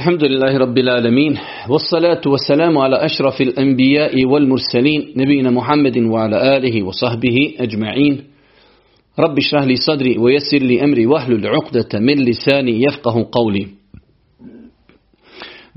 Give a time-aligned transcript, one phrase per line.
[0.00, 7.36] الحمد لله رب العالمين والصلاة والسلام على أشرف الأنبياء والمرسلين نبينا محمد وعلى آله وصحبه
[7.58, 8.24] أجمعين.
[9.18, 13.66] رب اشرح لي صدري ويسر لي أمري وهل العقدة من لساني يفقه قولي.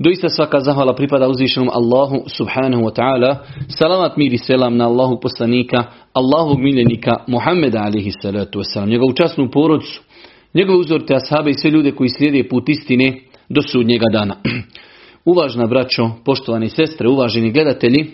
[0.00, 3.40] دويسة سفاكا زهوالا بريبادا وزيشنم الله سبحانه وتعالى
[3.80, 10.00] سلامات ميري سلامنا الله بسانيكا الله ميلنيكا محمد عليه الصلاة والسلام يقول جاسنو بورودس
[10.54, 14.36] يقول وزورتي أصحابي سلودة كويسليدي بوتيستيني do sudnjega dana.
[15.24, 18.10] Uvažna braćo, poštovani sestre, uvaženi gledatelji,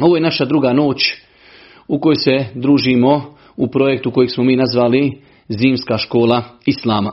[0.00, 1.14] ovo je naša druga noć
[1.88, 7.12] u kojoj se družimo u projektu kojeg smo mi nazvali Zimska škola Islama.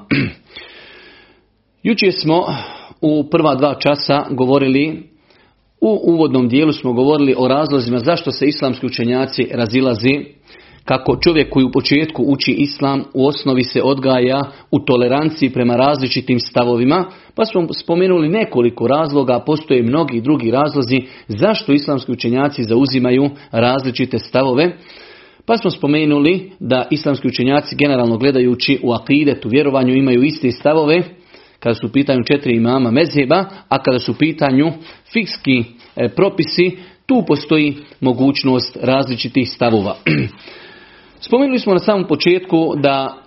[1.84, 2.46] Jučer smo
[3.02, 5.10] u prva dva časa govorili,
[5.82, 10.26] u uvodnom dijelu smo govorili o razlozima zašto se islamski učenjaci razilazi,
[10.86, 16.40] kako čovjek koji u početku uči islam u osnovi se odgaja u toleranciji prema različitim
[16.40, 24.20] stavovima, pa smo spomenuli nekoliko razloga, postoje mnogi drugi razlozi zašto islamski učenjaci zauzimaju različite
[24.20, 24.78] stavove.
[25.46, 31.04] Pa smo spomenuli da islamski učenjaci generalno gledajući u akidetu, vjerovanju imaju iste stavove,
[31.60, 34.72] kada su u pitanju četiri imama mezheba, a kada su u pitanju
[35.14, 35.64] fikski
[35.96, 39.96] e, propisi, tu postoji mogućnost različitih stavova.
[41.26, 43.18] Spomenuli smo na samom početku da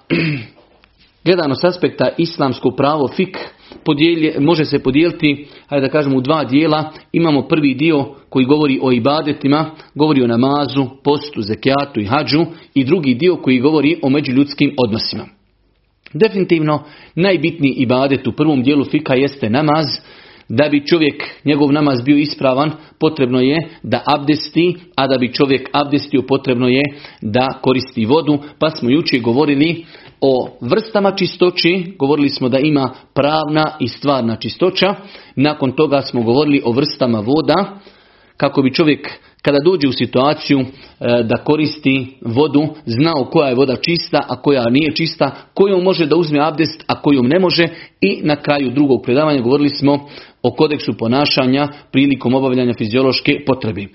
[1.25, 3.39] gledano s aspekta islamsko pravo fik
[3.85, 6.93] podijelje, može se podijeliti, hajde da kažemo u dva dijela.
[7.13, 12.85] Imamo prvi dio koji govori o ibadetima, govori o namazu, postu, zekijatu i hađu i
[12.85, 15.25] drugi dio koji govori o međuljudskim odnosima.
[16.13, 19.87] Definitivno najbitniji ibadet u prvom dijelu fika jeste namaz.
[20.49, 25.69] Da bi čovjek, njegov namaz bio ispravan, potrebno je da abdesti, a da bi čovjek
[25.73, 26.83] abdestio, potrebno je
[27.21, 28.39] da koristi vodu.
[28.59, 29.85] Pa smo jučer govorili
[30.21, 34.95] o vrstama čistoći, govorili smo da ima pravna i stvarna čistoća.
[35.37, 37.79] Nakon toga smo govorili o vrstama voda,
[38.37, 39.11] kako bi čovjek
[39.43, 40.65] kada dođe u situaciju e,
[41.23, 46.17] da koristi vodu, znao koja je voda čista, a koja nije čista, kojom može da
[46.17, 47.69] uzme abdest, a kojom ne može.
[48.01, 50.09] I na kraju drugog predavanja govorili smo
[50.47, 53.87] o kodeksu ponašanja prilikom obavljanja fiziološke potrebe.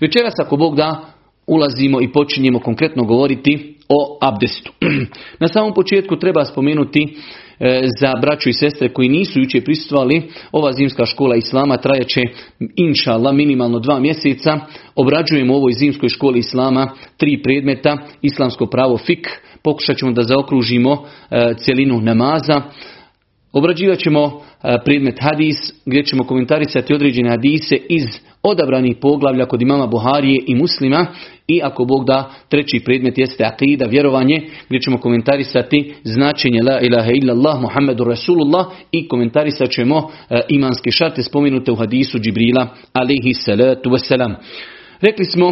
[0.00, 1.00] Večeras ako Bog da,
[1.46, 4.72] ulazimo i počinjemo konkretno govoriti o abdestu.
[5.40, 10.22] Na samom početku treba spomenuti e, za braću i sestre koji nisu jučer prisustvovali,
[10.52, 12.22] ova zimska škola Islama trajaće
[12.76, 14.58] inša Allah minimalno dva mjeseca.
[14.94, 19.28] Obrađujemo u ovoj zimskoj školi Islama tri predmeta, islamsko pravo fik,
[19.62, 22.62] pokušat ćemo da zaokružimo e, cjelinu namaza.
[23.52, 24.24] Obrađivat ćemo
[24.62, 25.56] e, predmet hadis
[25.86, 28.04] gdje ćemo komentarisati određene hadise iz
[28.42, 31.06] odabranih poglavlja kod imama Buharije i muslima
[31.48, 37.10] i ako Bog da treći predmet jeste akida, vjerovanje gdje ćemo komentarisati značenje la ilaha
[37.22, 43.90] illallah Muhammedu Rasulullah i komentarisat ćemo e, imanske šarte spomenute u hadisu Džibrila alihi salatu
[43.90, 44.34] wasalam.
[45.00, 45.48] Rekli smo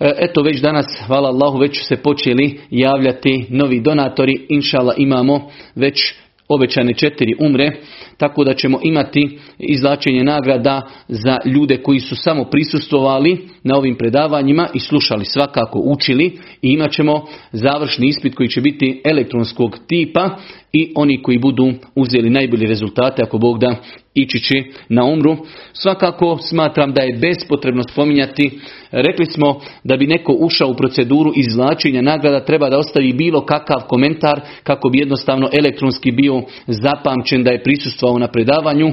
[0.00, 4.46] e, Eto već danas, hvala Allahu, već se počeli javljati novi donatori.
[4.48, 6.14] Inšala imamo već
[6.48, 7.70] obećane četiri umre,
[8.18, 14.68] tako da ćemo imati izlačenje nagrada za ljude koji su samo prisustvovali na ovim predavanjima
[14.74, 20.36] i slušali svakako učili i imat ćemo završni ispit koji će biti elektronskog tipa
[20.72, 23.76] i oni koji budu uzeli najbolje rezultate ako Bog da
[24.14, 24.54] ići će
[24.88, 25.36] na umru.
[25.72, 32.02] Svakako smatram da je bespotrebno spominjati, rekli smo da bi neko ušao u proceduru izvlačenja
[32.02, 37.62] nagrada treba da ostavi bilo kakav komentar kako bi jednostavno elektronski bio zapamćen da je
[38.08, 38.92] prisustvovao na predavanju.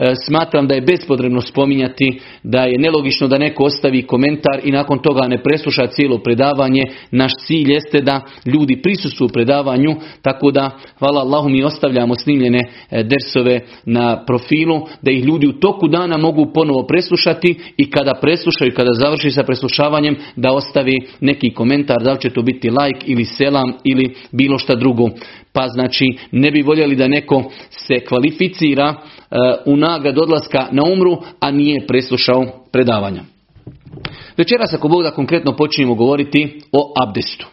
[0.00, 4.98] E, smatram da je bespotrebno spominjati da je nelogično da neko ostavi komentar i nakon
[4.98, 6.82] toga ne presluša cijelo predavanje.
[7.10, 12.58] Naš cilj jeste da ljudi prisustvuju predavanju, tako da hvala Allahu mi ostavljamo snimljene
[12.90, 18.14] e, dersove na profilu, da ih ljudi u toku dana mogu ponovo preslušati i kada
[18.20, 23.04] preslušaju, kada završi sa preslušavanjem, da ostavi neki komentar, da li će to biti like
[23.06, 25.08] ili selam ili bilo šta drugo.
[25.52, 28.94] Pa znači ne bi voljeli da neko se kvalificira
[29.66, 33.22] u nagrad odlaska na umru, a nije preslušao predavanja.
[34.36, 37.46] Večeras ako Bog da konkretno počinjemo govoriti o abdestu.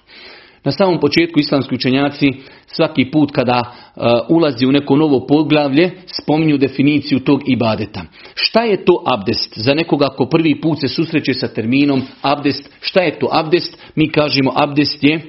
[0.64, 2.34] Na samom početku islamski učenjaci
[2.68, 5.92] svaki put kada e, ulazi u neko novo poglavlje
[6.22, 8.02] spominju definiciju tog ibadeta.
[8.36, 9.54] Šta je to abdest?
[9.56, 13.78] Za nekoga ko prvi put se susreće sa terminom abdest, šta je to abdest?
[13.96, 15.22] Mi kažemo abdest je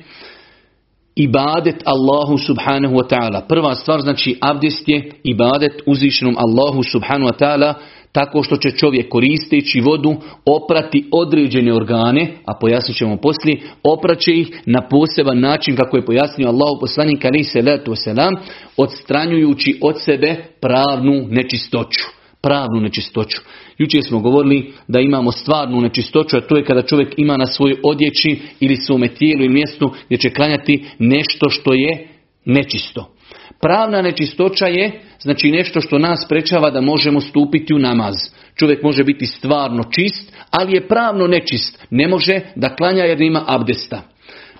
[1.19, 3.47] ibadet Allahu subhanahu wa ta'ala.
[3.49, 7.75] Prva stvar znači abdest je ibadet uzvišenom Allahu subhanahu wa ta'ala
[8.13, 10.17] tako što će čovjek koristeći vodu
[10.47, 16.49] oprati određene organe, a pojasnit ćemo poslije, opraće ih na poseban način kako je pojasnio
[16.49, 18.35] Allahu poslanik ali se letu selam,
[18.77, 22.05] odstranjujući od sebe pravnu nečistoću.
[22.43, 23.41] Pravnu nečistoću.
[23.79, 27.77] Jučer smo govorili da imamo stvarnu nečistoću, a to je kada čovjek ima na svojoj
[27.83, 32.09] odjeći ili svome tijelu ili mjestu gdje će klanjati nešto što je
[32.45, 33.15] nečisto.
[33.61, 38.15] Pravna nečistoća je znači nešto što nas sprečava da možemo stupiti u namaz.
[38.55, 41.87] Čovjek može biti stvarno čist, ali je pravno nečist.
[41.91, 44.03] Ne može da klanja jer nema abdesta.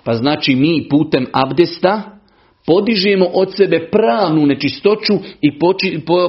[0.03, 2.18] Pa znači mi putem abdesta
[2.69, 5.51] podižemo od sebe pravnu nečistoću i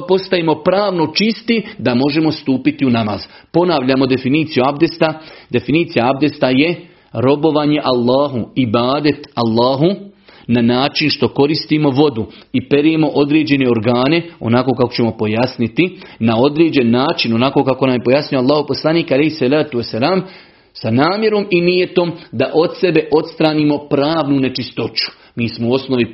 [0.07, 3.21] postajemo pravno čisti da možemo stupiti u namaz.
[3.51, 5.19] Ponavljamo definiciju abdesta.
[5.49, 6.75] Definicija abdesta je
[7.13, 9.85] robovanje Allahu, ibadet Allahu,
[10.47, 16.91] na način što koristimo vodu i perijemo određene organe, onako kako ćemo pojasniti, na određen
[16.91, 20.21] način, onako kako nam je pojasnio Allah poslanik ali se wasalam,
[20.73, 25.20] sa namjerom i nijetom da od sebe odstranimo pravnu nečistoću.
[25.35, 26.11] Mi smo u osnovi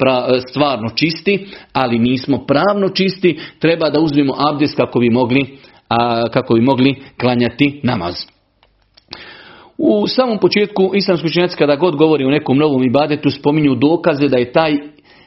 [0.49, 5.57] stvarno čisti, ali nismo pravno čisti, treba da uzmemo abdes kako bi mogli,
[5.89, 8.15] a, kako bi mogli klanjati namaz.
[9.77, 14.37] U samom početku islamski učenjaci kada god govori o nekom novom ibadetu spominju dokaze da
[14.37, 14.73] je taj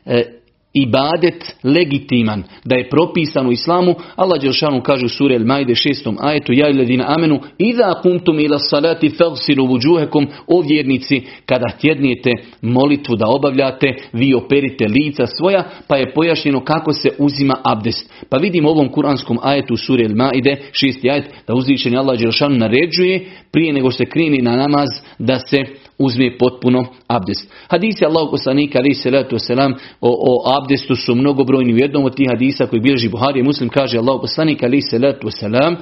[0.06, 0.39] e,
[0.74, 3.94] ibadet legitiman, da je propisan u islamu.
[4.16, 8.58] Allah Đelšanu kaže u suri El Majde šestom ajetu Ja iledina amenu Iza kuntum ila
[8.58, 12.30] salati felsilu vuđuhekom O vjernici, kada tjednijete
[12.62, 18.12] molitvu da obavljate, vi operite lica svoja, pa je pojašnjeno kako se uzima abdest.
[18.28, 22.18] Pa vidimo u ovom kuranskom ajetu u suri El Majde šesti ajet da uzvišeni Allah
[22.18, 24.88] Đelšanu naređuje prije nego se krini na namaz
[25.18, 25.64] da se
[26.00, 27.52] uzme potpuno abdest.
[27.68, 32.26] Hadisi Allahu poslanika ali salatu selam o, o abdestu su mnogobrojni u jednom od tih
[32.28, 35.76] hadisa koji bilježi Buhari Muslim kaže Allahu poslanik ali salatu selam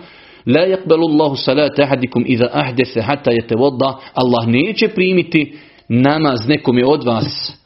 [0.46, 3.94] La yaqbalu Allahu salata ahadikum idha ahdese hatta yatawadda.
[4.14, 7.58] Allah neće primiti namaz nekome od vas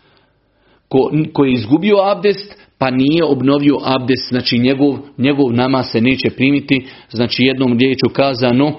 [0.88, 6.30] ko, koji je izgubio abdest pa nije obnovio abdest, znači njegov, njegov namaz se neće
[6.30, 8.72] primiti, znači jednom riječu kazano,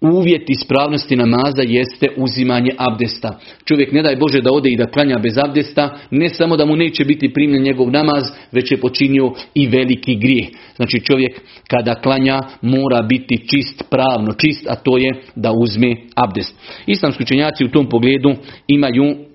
[0.00, 3.38] uvjet ispravnosti namaza jeste uzimanje abdesta.
[3.64, 6.76] Čovjek ne daj Bože da ode i da klanja bez abdesta, ne samo da mu
[6.76, 10.48] neće biti primljen njegov namaz, već je počinio i veliki grijeh.
[10.76, 16.54] Znači čovjek kada klanja mora biti čist, pravno čist, a to je da uzme abdest.
[16.86, 18.34] Islamski učenjaci u tom pogledu
[18.66, 19.30] imaju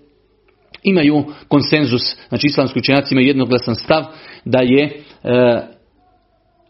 [0.84, 4.04] imaju konsenzus, znači islamski učenjaci imaju jednoglasan stav
[4.46, 5.75] da je e,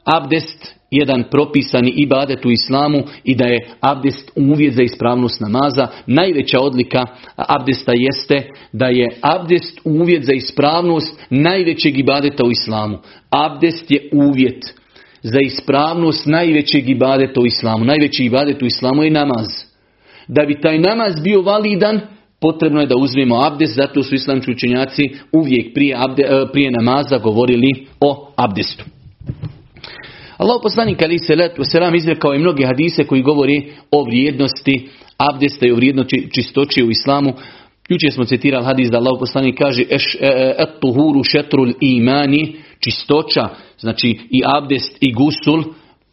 [0.06, 5.88] abdest jedan propisani ibadet u islamu i da je abdest uvjet za ispravnost namaza.
[6.08, 7.06] Najveća odlika
[7.36, 12.98] abdesta jeste da je abdest uvjet za ispravnost najvećeg ibadeta u islamu.
[13.30, 14.64] Abdest je uvjet
[15.24, 17.86] za ispravnost najvećeg ibadeta u islamu.
[17.86, 19.48] Najveći ibadet u islamu je namaz.
[20.28, 22.00] Da bi taj namaz bio validan,
[22.42, 25.98] potrebno je da uzmemo abdest, zato su islamski učenjaci uvijek prije,
[26.52, 28.86] prije namaza govorili o abdestu.
[30.38, 35.68] Allah poslanik ali se letu selam izrekao i mnoge hadise koji govori o vrijednosti abdesta
[35.68, 37.34] i o vrijednosti čistoći u islamu.
[37.90, 43.48] Jučer smo citirali hadis da Allah poslanik kaže e, e, et tuhuru šetrul imani čistoća,
[43.80, 45.64] znači i abdest i gusul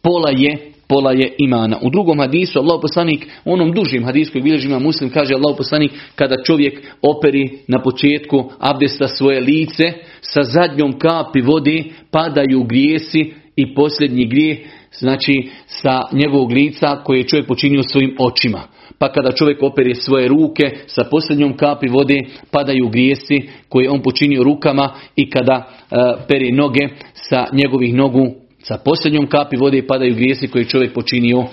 [0.01, 1.79] pola je pola je imana.
[1.81, 6.43] U drugom hadisu Allah poslanik, u onom dužim hadisu koji muslim, kaže Allah poslanik kada
[6.43, 9.83] čovjek operi na početku abdesta svoje lice,
[10.21, 14.57] sa zadnjom kapi vode padaju grijesi i posljednji grijeh,
[14.91, 18.61] znači sa njegovog lica koje je čovjek počinio svojim očima.
[18.97, 22.19] Pa kada čovjek opere svoje ruke sa posljednjom kapi vode
[22.51, 28.77] padaju grijesi koje on počinio rukama i kada uh, pere noge sa njegovih nogu sa
[28.77, 31.45] posljednjom kapi vode padaju grijesi koje je čovjek počinio e,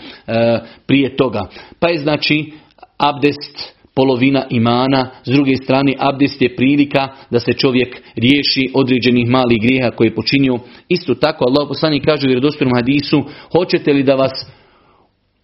[0.86, 1.48] prije toga.
[1.80, 2.52] Pa je znači
[2.98, 9.62] abdest polovina imana, s druge strane abdest je prilika da se čovjek riješi određenih malih
[9.62, 10.58] grijeha koje je počinio.
[10.88, 14.46] Isto tako Allah poslanik kaže u vjerodostojnom hadisu, hoćete li da vas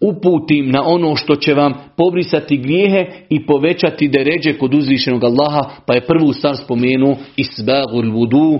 [0.01, 5.93] uputim na ono što će vam pobrisati grijehe i povećati deređe kod uzvišenog Allaha, pa
[5.93, 8.59] je prvu stvar spomenuo isbagul vudu,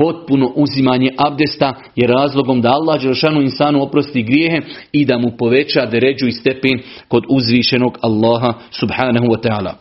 [0.00, 4.60] potpuno uzimanje abdesta je razlogom da Allah Đelšanu insanu oprosti grijehe
[4.92, 9.72] i da mu poveća deređu i stepen kod uzvišenog Allaha subhanahu wa ta'ala.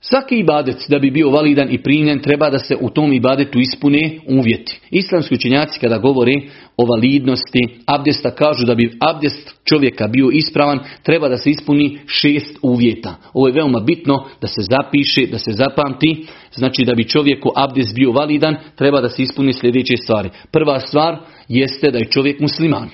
[0.00, 4.20] Svaki ibadet da bi bio validan i primljen treba da se u tom ibadetu ispune
[4.28, 4.80] uvjeti.
[4.90, 6.32] Islamski učenjaci kada govore
[6.76, 12.58] o validnosti abdesta kažu da bi abdest čovjeka bio ispravan treba da se ispuni šest
[12.62, 13.14] uvjeta.
[13.32, 16.26] Ovo je veoma bitno da se zapiše, da se zapamti
[16.58, 20.30] znači da bi čovjeku abdest bio validan, treba da se ispuni sljedeće stvari.
[20.52, 21.16] Prva stvar
[21.48, 22.88] jeste da je čovjek musliman.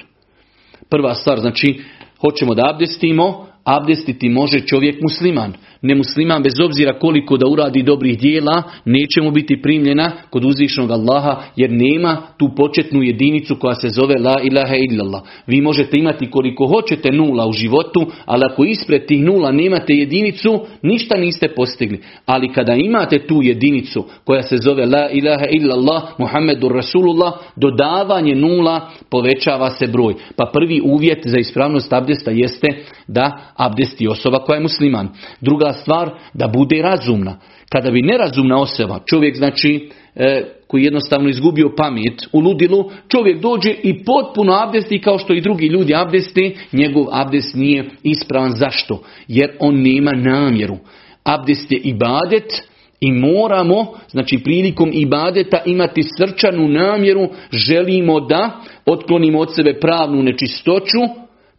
[0.90, 1.80] Prva stvar, znači,
[2.21, 5.52] hoćemo da abdestimo, abdestiti može čovjek musliman
[5.84, 11.42] nemusliman bez obzira koliko da uradi dobrih dijela, neće mu biti primljena kod uzvišnog Allaha
[11.56, 15.22] jer nema tu početnu jedinicu koja se zove la ilaha illallah.
[15.46, 20.60] Vi možete imati koliko hoćete nula u životu, ali ako ispred tih nula nemate jedinicu,
[20.82, 22.00] ništa niste postigli.
[22.26, 28.90] Ali kada imate tu jedinicu koja se zove la ilaha illallah, Muhammedur Rasulullah, dodavanje nula
[29.10, 30.14] povećava se broj.
[30.36, 32.68] Pa prvi uvjet za ispravnost abdesta jeste
[33.08, 35.08] da abdesti osoba koja je musliman.
[35.40, 37.38] Druga stvar da bude razumna.
[37.73, 43.75] Kada bi nerazumna osoba, čovjek znači e, koji jednostavno izgubio pamet u ludilu, čovjek dođe
[43.83, 48.52] i potpuno abdesti kao što i drugi ljudi abdeste, njegov abdest nije ispravan.
[48.52, 49.02] Zašto?
[49.28, 50.76] Jer on nema namjeru.
[51.25, 52.52] Abdest je ibadet,
[53.00, 60.99] i moramo, znači prilikom ibadeta imati srčanu namjeru, želimo da otklonimo od sebe pravnu nečistoću,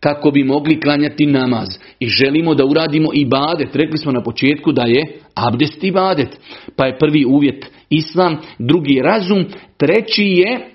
[0.05, 1.67] kako bi mogli klanjati namaz.
[1.99, 3.75] I želimo da uradimo ibadet.
[3.75, 6.29] Rekli smo na početku da je abdest ibadet.
[6.75, 9.45] Pa je prvi uvjet islam, drugi razum,
[9.77, 10.69] treći je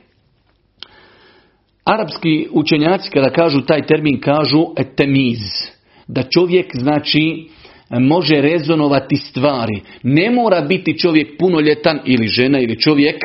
[1.85, 5.39] Arapski učenjaci kada kažu taj termin kažu etemiz.
[6.07, 7.49] Da čovjek znači
[7.91, 9.81] može rezonovati stvari.
[10.03, 13.17] Ne mora biti čovjek punoljetan ili žena ili čovjek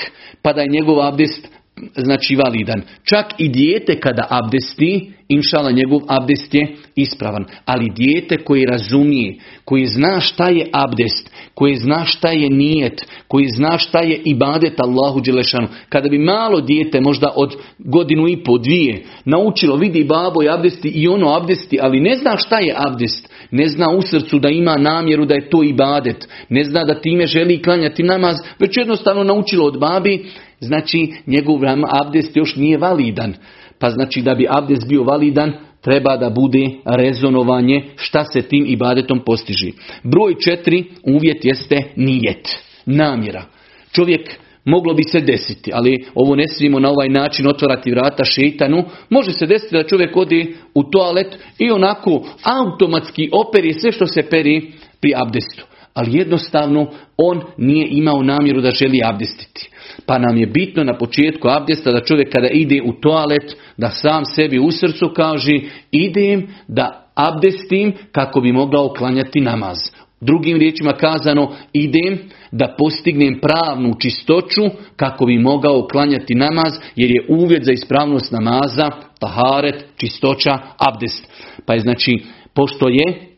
[0.42, 1.55] pa da je njegov abdest
[1.96, 2.82] znači validan.
[3.04, 7.46] Čak i dijete kada abdesti, inšala njegov abdest je ispravan.
[7.66, 13.48] Ali dijete koji razumije, koji zna šta je abdest, koji zna šta je nijet, koji
[13.48, 15.68] zna šta je ibadet Allahu Đelešanu.
[15.90, 20.88] Kada bi malo dijete, možda od godinu i po, dvije, naučilo, vidi babo i abdesti
[20.88, 24.78] i ono abdesti, ali ne zna šta je abdest, ne zna u srcu da ima
[24.78, 29.66] namjeru da je to ibadet, ne zna da time želi klanjati namaz, već jednostavno naučilo
[29.66, 30.26] od babi,
[30.60, 31.60] znači njegov
[32.02, 33.34] abdest još nije validan.
[33.80, 39.20] Pa znači da bi abdest bio validan, treba da bude rezonovanje šta se tim ibadetom
[39.26, 39.72] postiži.
[40.04, 42.50] Broj četiri, uvjet jeste nijet,
[42.86, 43.44] namjera.
[43.92, 48.84] Čovjek moglo bi se desiti, ali ovo ne smijemo na ovaj način otvarati vrata šeitanu.
[49.10, 54.22] Može se desiti da čovjek odi u toalet i onako automatski operi sve što se
[54.30, 55.66] peri pri abdestu.
[55.94, 59.70] Ali jednostavno on nije imao namjeru da želi abdestiti.
[60.06, 64.26] Pa nam je bitno na početku abdesta da čovjek kada ide u toalet, da sam
[64.26, 65.60] sebi u srcu kaže
[65.92, 69.78] idem da abdestim kako bi mogao klanjati namaz.
[70.22, 72.18] Drugim riječima kazano idem
[72.52, 74.62] da postignem pravnu čistoću
[74.96, 81.28] kako bi mogao klanjati namaz jer je uvjet za ispravnost namaza, taharet, čistoća, abdest.
[81.66, 83.36] Pa je znači, pošto je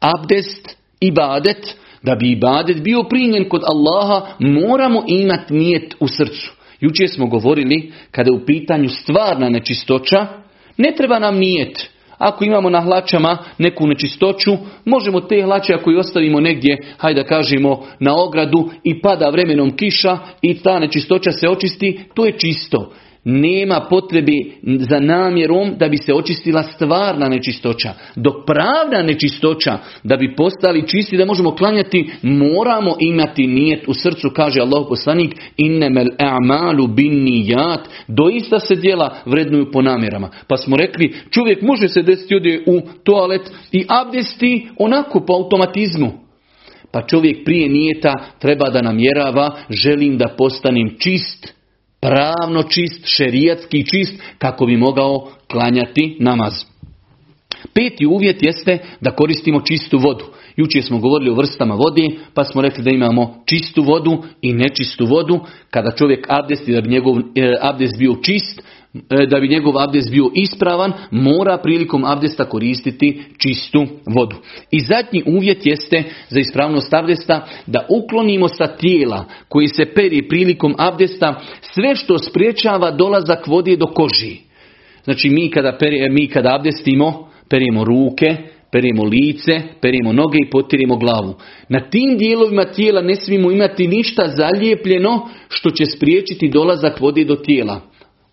[0.00, 6.52] abdest, ibadet, da bi ibadet bio primjen kod Allaha, moramo imati nijet u srcu.
[6.80, 10.26] Jučer smo govorili, kada je u pitanju stvarna nečistoća,
[10.76, 11.90] ne treba nam nijet.
[12.18, 17.28] Ako imamo na hlačama neku nečistoću, možemo te hlače ako ih ostavimo negdje, hajde da
[17.28, 22.92] kažemo, na ogradu i pada vremenom kiša i ta nečistoća se očisti, to je čisto
[23.24, 24.32] nema potrebe
[24.62, 27.92] za namjerom da bi se očistila stvarna nečistoća.
[28.16, 34.30] Dok pravna nečistoća da bi postali čisti da možemo klanjati moramo imati nijet u srcu
[34.36, 40.28] kaže Allah poslanik innemel a'malu bin nijat doista se djela vrednuju po namjerama.
[40.48, 46.12] Pa smo rekli čovjek može se desiti ode u toalet i abdesti onako po automatizmu.
[46.92, 51.57] Pa čovjek prije nijeta treba da namjerava želim da postanem čist
[52.00, 56.52] pravno čist, šerijatski čist, kako bi mogao klanjati namaz.
[57.74, 60.24] Peti uvjet jeste da koristimo čistu vodu.
[60.56, 65.06] Jučer smo govorili o vrstama vode, pa smo rekli da imamo čistu vodu i nečistu
[65.06, 65.40] vodu.
[65.70, 67.22] Kada čovjek abdesti da bi njegov e,
[67.60, 68.62] abdest bio čist,
[69.30, 74.36] da bi njegov abdest bio ispravan, mora prilikom abdesta koristiti čistu vodu.
[74.70, 80.74] I zadnji uvjet jeste za ispravnost abdesta da uklonimo sa tijela koji se peri prilikom
[80.78, 84.36] abdesta sve što spriječava dolazak vode do koži.
[85.04, 88.36] Znači mi kada, peri, mi kada abdestimo, perimo ruke,
[88.72, 91.34] perimo lice, perimo noge i potirimo glavu.
[91.68, 97.36] Na tim dijelovima tijela ne smijemo imati ništa zalijepljeno što će spriječiti dolazak vode do
[97.36, 97.80] tijela.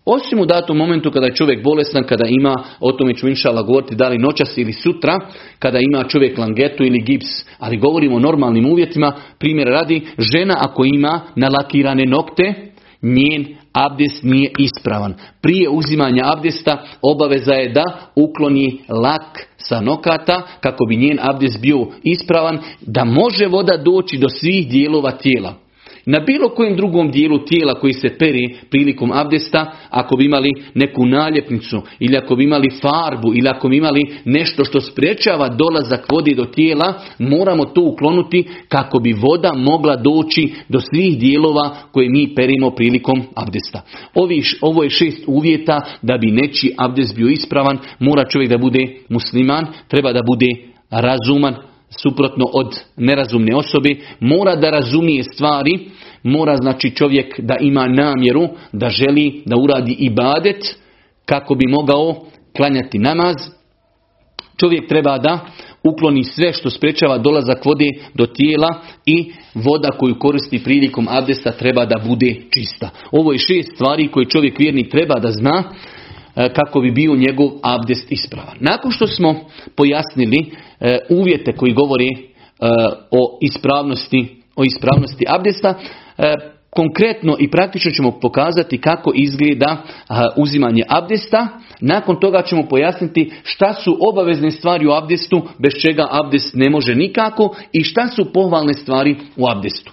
[0.08, 3.94] Osim u datom momentu kada je čovjek bolestan, kada ima, o tome ću inšala govoriti
[3.94, 5.20] da li noćas ili sutra,
[5.58, 7.26] kada ima čovjek langetu ili gips,
[7.58, 12.54] ali govorimo o normalnim uvjetima, primjer radi, žena ako ima nalakirane nokte,
[13.02, 15.14] njen abdest nije ispravan.
[15.42, 17.84] Prije uzimanja abdesta obaveza je da
[18.16, 24.28] ukloni lak sa nokata kako bi njen abdest bio ispravan, da može voda doći do
[24.28, 25.65] svih dijelova tijela.
[26.06, 31.06] Na bilo kojem drugom dijelu tijela koji se peri prilikom abdesta, ako bi imali neku
[31.06, 36.34] naljepnicu ili ako bi imali farbu ili ako bi imali nešto što sprečava dolazak vode
[36.34, 42.34] do tijela, moramo to uklonuti kako bi voda mogla doći do svih dijelova koje mi
[42.34, 43.82] perimo prilikom abdesta.
[44.14, 48.96] Ovi, ovo je šest uvjeta da bi neći abdest bio ispravan, mora čovjek da bude
[49.08, 50.46] musliman, treba da bude
[50.90, 51.54] razuman,
[52.02, 55.88] suprotno od nerazumne osobe, mora da razumije stvari,
[56.22, 60.76] mora znači čovjek da ima namjeru, da želi da uradi ibadet
[61.24, 62.14] kako bi mogao
[62.56, 63.36] klanjati namaz.
[64.60, 65.46] Čovjek treba da
[65.84, 71.84] ukloni sve što sprečava dolazak vode do tijela i voda koju koristi prilikom abdesta treba
[71.84, 72.90] da bude čista.
[73.10, 75.62] Ovo je šest stvari koje čovjek vjerni treba da zna
[76.54, 78.56] kako bi bio njegov abdest ispravan.
[78.60, 79.34] Nakon što smo
[79.76, 82.16] pojasnili e, uvjete koji govori e,
[83.10, 85.74] o ispravnosti o ispravnosti abdesta,
[86.18, 86.34] E,
[86.70, 89.82] konkretno i praktično ćemo pokazati kako izgleda
[90.36, 91.48] uzimanje abdesta.
[91.80, 96.94] Nakon toga ćemo pojasniti šta su obavezne stvari u abdestu, bez čega abdest ne može
[96.94, 99.92] nikako i šta su pohvalne stvari u abdestu.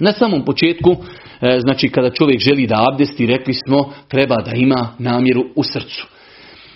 [0.00, 0.96] Na samom početku, e,
[1.60, 6.06] znači kada čovjek želi da abdesti, rekli smo, treba da ima namjeru u srcu.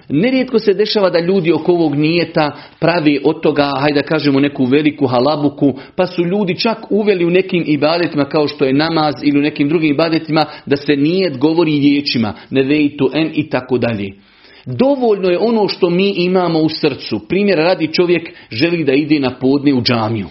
[0.09, 4.65] Nerijetko se dešava da ljudi oko ovog nijeta pravi od toga, hajde da kažemo, neku
[4.65, 9.39] veliku halabuku, pa su ljudi čak uveli u nekim ibadetima kao što je namaz ili
[9.39, 14.09] u nekim drugim ibadetima da se nijet govori riječima, ne vejtu en i tako dalje.
[14.67, 17.29] Dovoljno je ono što mi imamo u srcu.
[17.29, 20.27] Primjer radi čovjek želi da ide na podne u džamiju.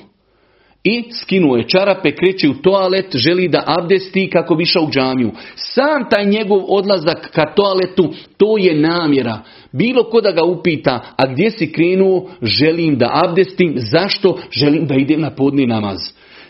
[0.84, 5.32] I skinuo je čarape, kreće u toalet, želi da abdesti kako bi išao u džamiju.
[5.56, 9.40] Sam taj njegov odlazak ka toaletu, to je namjera.
[9.72, 14.40] Bilo ko da ga upita, a gdje si krenuo, želim da abdestim, zašto?
[14.52, 15.98] Želim da idem na podni namaz.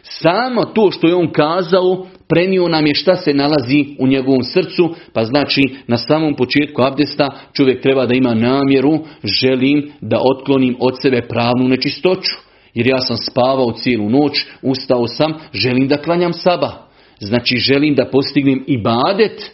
[0.03, 4.95] Samo to što je on kazao, prenio nam je šta se nalazi u njegovom srcu,
[5.13, 11.01] pa znači na samom početku abdesta čovjek treba da ima namjeru, želim da otklonim od
[11.01, 12.46] sebe pravnu nečistoću.
[12.77, 16.87] Jer ja sam spavao cijelu noć, ustao sam, želim da klanjam saba.
[17.19, 19.51] Znači želim da postignem i badet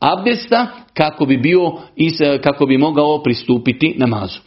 [0.00, 1.72] abdesta kako bi, bio,
[2.42, 4.40] kako bi mogao pristupiti namazu.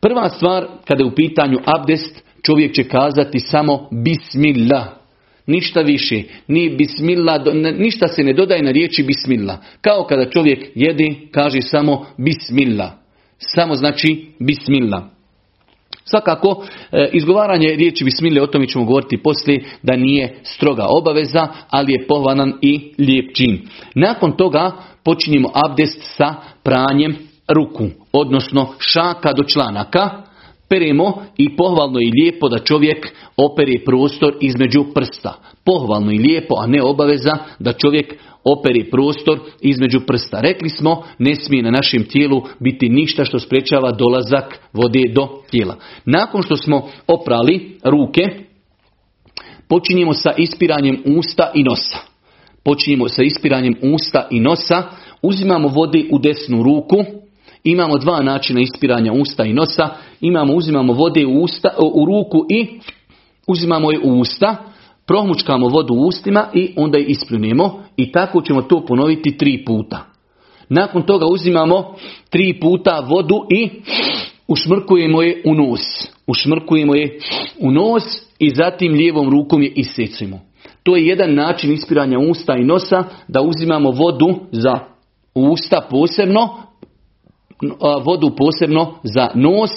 [0.00, 4.86] Prva stvar kada je u pitanju abdest, čovjek će kazati samo bismillah.
[5.46, 7.40] Ništa više, ni bismillah,
[7.78, 9.58] ništa se ne dodaje na riječi bismillah.
[9.80, 12.90] Kao kada čovjek jedi, kaže samo bismillah.
[13.38, 15.11] Samo znači bismillah.
[16.04, 21.92] Svakako, e, izgovaranje riječi bismile, o tome ćemo govoriti poslije, da nije stroga obaveza, ali
[21.92, 23.68] je pohvalan i lijep čin.
[23.94, 24.72] Nakon toga
[25.04, 27.16] počinjemo abdest sa pranjem
[27.48, 30.10] ruku, odnosno šaka do članaka,
[30.68, 35.34] peremo i pohvalno i lijepo da čovjek operi prostor između prsta.
[35.64, 40.40] Pohvalno i lijepo, a ne obaveza da čovjek operi prostor između prsta.
[40.40, 45.76] Rekli smo, ne smije na našem tijelu biti ništa što sprečava dolazak vode do tijela.
[46.04, 48.22] Nakon što smo oprali ruke,
[49.68, 51.98] počinjemo sa ispiranjem usta i nosa.
[52.64, 54.82] Počinjemo sa ispiranjem usta i nosa,
[55.22, 56.96] uzimamo vode u desnu ruku,
[57.64, 59.88] imamo dva načina ispiranja usta i nosa,
[60.20, 62.80] imamo, uzimamo vode u, usta, u ruku i
[63.46, 64.56] uzimamo je u usta,
[65.06, 70.04] prohmučkamo vodu u ustima i onda je ispljunemo i tako ćemo to ponoviti tri puta.
[70.68, 71.94] Nakon toga uzimamo
[72.30, 73.70] tri puta vodu i
[74.48, 75.80] ušmrkujemo je u nos.
[76.26, 77.18] Ušmrkujemo je
[77.60, 78.02] u nos
[78.38, 80.40] i zatim lijevom rukom je isecujemo.
[80.82, 84.78] To je jedan način ispiranja usta i nosa da uzimamo vodu za
[85.34, 86.48] usta posebno,
[88.04, 89.70] vodu posebno za nos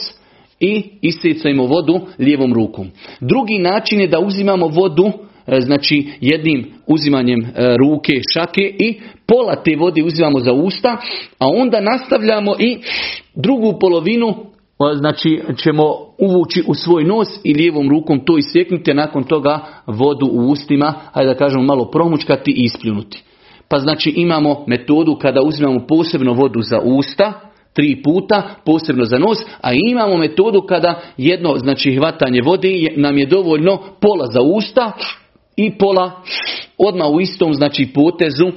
[0.60, 2.92] i isecajmo vodu lijevom rukom.
[3.20, 5.12] Drugi način je da uzimamo vodu
[5.60, 10.98] znači jednim uzimanjem e, ruke, šake i pola te vode uzimamo za usta,
[11.40, 12.78] a onda nastavljamo i
[13.36, 14.36] drugu polovinu e,
[14.96, 15.84] znači ćemo
[16.18, 21.34] uvući u svoj nos i lijevom rukom to isjeknuti, nakon toga vodu u ustima, hajde
[21.34, 23.24] da kažemo malo promučkati i ispljunuti.
[23.70, 27.34] Pa znači imamo metodu kada uzimamo posebno vodu za usta,
[27.74, 33.26] tri puta, posebno za nos, a imamo metodu kada jedno, znači hvatanje vode nam je
[33.26, 34.92] dovoljno pola za usta
[35.58, 36.12] i pola
[36.78, 38.52] odmah u istom, znači potezu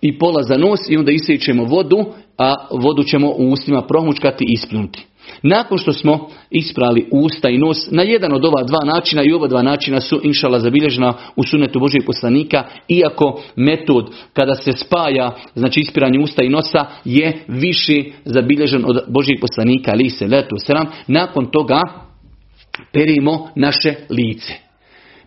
[0.00, 2.04] i pola za nos i onda isjećemo vodu,
[2.38, 5.06] a vodu ćemo u ustima promučkati i ispljunuti.
[5.42, 9.46] Nakon što smo isprali usta i nos na jedan od ova dva načina i oba
[9.46, 15.80] dva načina su inšala zabilježena u sunetu Božih poslanika, iako metod kada se spaja, znači
[15.80, 21.50] ispiranje usta i nosa je više zabilježen od Božih poslanika, ali se letu sram, nakon
[21.50, 21.82] toga
[22.92, 24.69] perimo naše lice.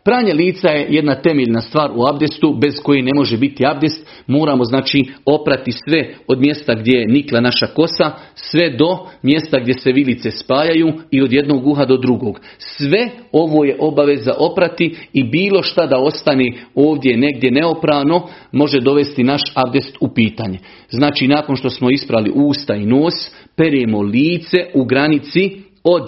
[0.06, 4.08] Pranje lica je jedna temeljna stvar u abdestu bez koje ne može biti abdest.
[4.28, 9.74] Moramo znači oprati sve od mjesta gdje je nikla naša kosa, sve do mjesta gdje
[9.74, 12.40] se vilice spajaju i od jednog uha do drugog.
[12.58, 19.24] Sve ovo je obaveza oprati i bilo šta da ostane ovdje negdje neoprano može dovesti
[19.24, 20.60] naš abdest u pitanje.
[20.90, 23.14] Znači nakon što smo isprali usta i nos,
[23.56, 25.52] peremo lice u granici
[25.84, 26.08] od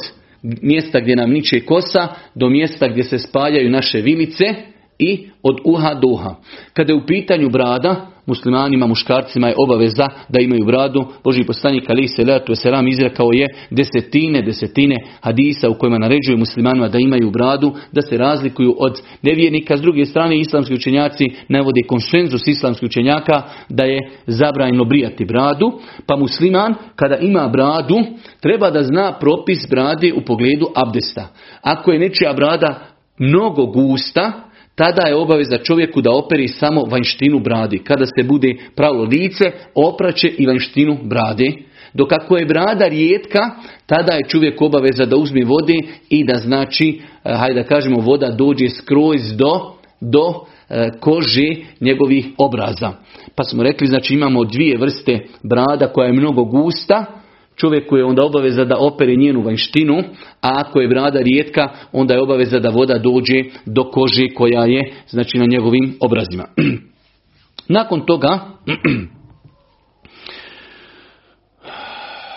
[0.62, 4.46] mjesta gdje nam niče kosa do mjesta gdje se spajaju naše vilice
[5.00, 6.36] i od uha do uha.
[6.74, 11.06] Kada je u pitanju brada, muslimanima, muškarcima je obaveza da imaju bradu.
[11.24, 16.88] Boži poslanik Ali se letu selam izrekao je desetine, desetine hadisa u kojima naređuju muslimanima
[16.88, 19.78] da imaju bradu, da se razlikuju od nevjernika.
[19.78, 25.72] S druge strane, islamski učenjaci navode konsenzus islamskih učenjaka da je zabranjeno brijati bradu.
[26.06, 27.96] Pa musliman kada ima bradu
[28.42, 31.28] treba da zna propis brade u pogledu abdesta.
[31.62, 32.80] Ako je nečija brada
[33.18, 34.32] mnogo gusta,
[34.76, 37.84] tada je obaveza čovjeku da operi samo vanjštinu bradi.
[37.84, 41.52] Kada se bude pravo lice, opraće i vanjštinu brade.
[41.94, 43.40] Dok ako je brada rijetka,
[43.86, 45.74] tada je čovjek obaveza da uzme vode
[46.10, 52.28] i da znači, eh, hajde da kažemo, voda dođe skroz do, do eh, kože njegovih
[52.38, 52.92] obraza.
[53.36, 57.06] Pa smo rekli, znači imamo dvije vrste brada koja je mnogo gusta,
[57.56, 59.98] čovjeku je onda obaveza da opere njenu vanjštinu,
[60.42, 64.94] a ako je brada rijetka, onda je obaveza da voda dođe do kože koja je
[65.10, 66.46] znači na njegovim obrazima.
[67.68, 68.40] Nakon toga,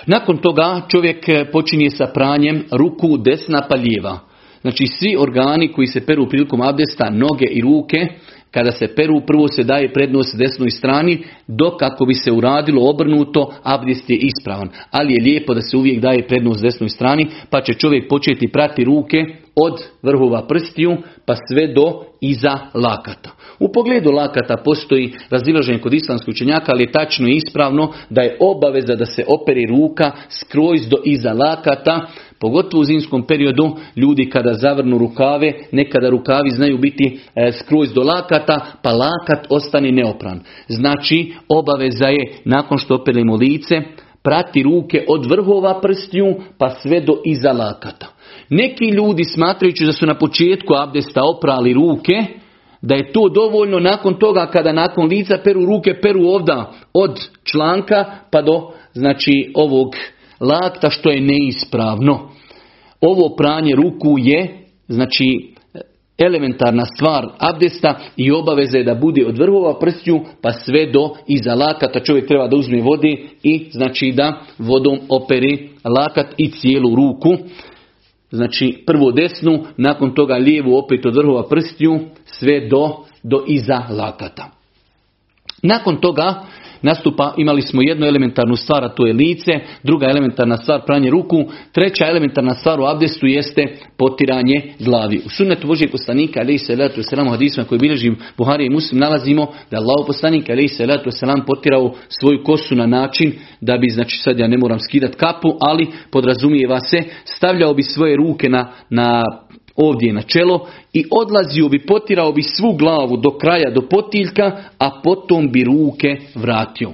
[0.06, 4.18] nakon toga čovjek počinje sa pranjem ruku desna pa lijeva.
[4.60, 8.06] Znači svi organi koji se peru prilikom abdesta, noge i ruke,
[8.50, 13.52] kada se peru, prvo se daje prednost desnoj strani, dok ako bi se uradilo obrnuto,
[13.62, 14.68] abdest je ispravan.
[14.90, 18.84] Ali je lijepo da se uvijek daje prednost desnoj strani, pa će čovjek početi prati
[18.84, 19.24] ruke
[19.62, 23.30] od vrhova prstiju pa sve do iza lakata.
[23.58, 28.36] U pogledu lakata postoji razilaženje kod islamskih učenjaka, ali je tačno i ispravno da je
[28.40, 32.06] obaveza da se operi ruka skroz do iza lakata,
[32.40, 38.02] Pogotovo u zimskom periodu ljudi kada zavrnu rukave, nekada rukavi znaju biti e, skroz do
[38.02, 40.40] lakata, pa lakat ostane neopran.
[40.68, 43.80] Znači obaveza je nakon što operimo lice,
[44.22, 48.06] prati ruke od vrhova prstiju pa sve do iza lakata.
[48.50, 52.24] Neki ljudi smatrajući da su na početku abdesta oprali ruke,
[52.82, 58.04] da je to dovoljno nakon toga kada nakon lica peru ruke, peru ovda od članka
[58.30, 59.88] pa do znači ovog
[60.40, 62.30] lakta što je neispravno.
[63.00, 65.54] Ovo pranje ruku je znači
[66.18, 71.54] elementarna stvar abdesta i obaveza je da bude od vrhova prstju pa sve do iza
[71.54, 72.00] lakata.
[72.00, 77.36] Čovjek treba da uzme vode i znači da vodom operi lakat i cijelu ruku.
[78.30, 84.50] Znači prvo desnu, nakon toga lijevu opet od vrhova prstju sve do, do iza lakata.
[85.62, 86.42] Nakon toga
[86.82, 91.44] nastupa, imali smo jednu elementarnu stvar, a to je lice, druga elementarna stvar pranje ruku,
[91.72, 93.62] treća elementarna stvar u abdestu jeste
[93.98, 95.20] potiranje glavi.
[95.26, 99.46] U sunnetu Božijeg poslanika, ali se letu selam hadisma koji bilježim Buhari i Muslim, nalazimo
[99.70, 103.88] da je Allah poslanik, ali se letu selam potirao svoju kosu na način da bi,
[103.88, 108.72] znači sad ja ne moram skidat kapu, ali podrazumijeva se, stavljao bi svoje ruke na,
[108.90, 109.22] na
[109.78, 115.00] ovdje na čelo i odlazio bi, potirao bi svu glavu do kraja, do potiljka, a
[115.04, 116.92] potom bi ruke vratio.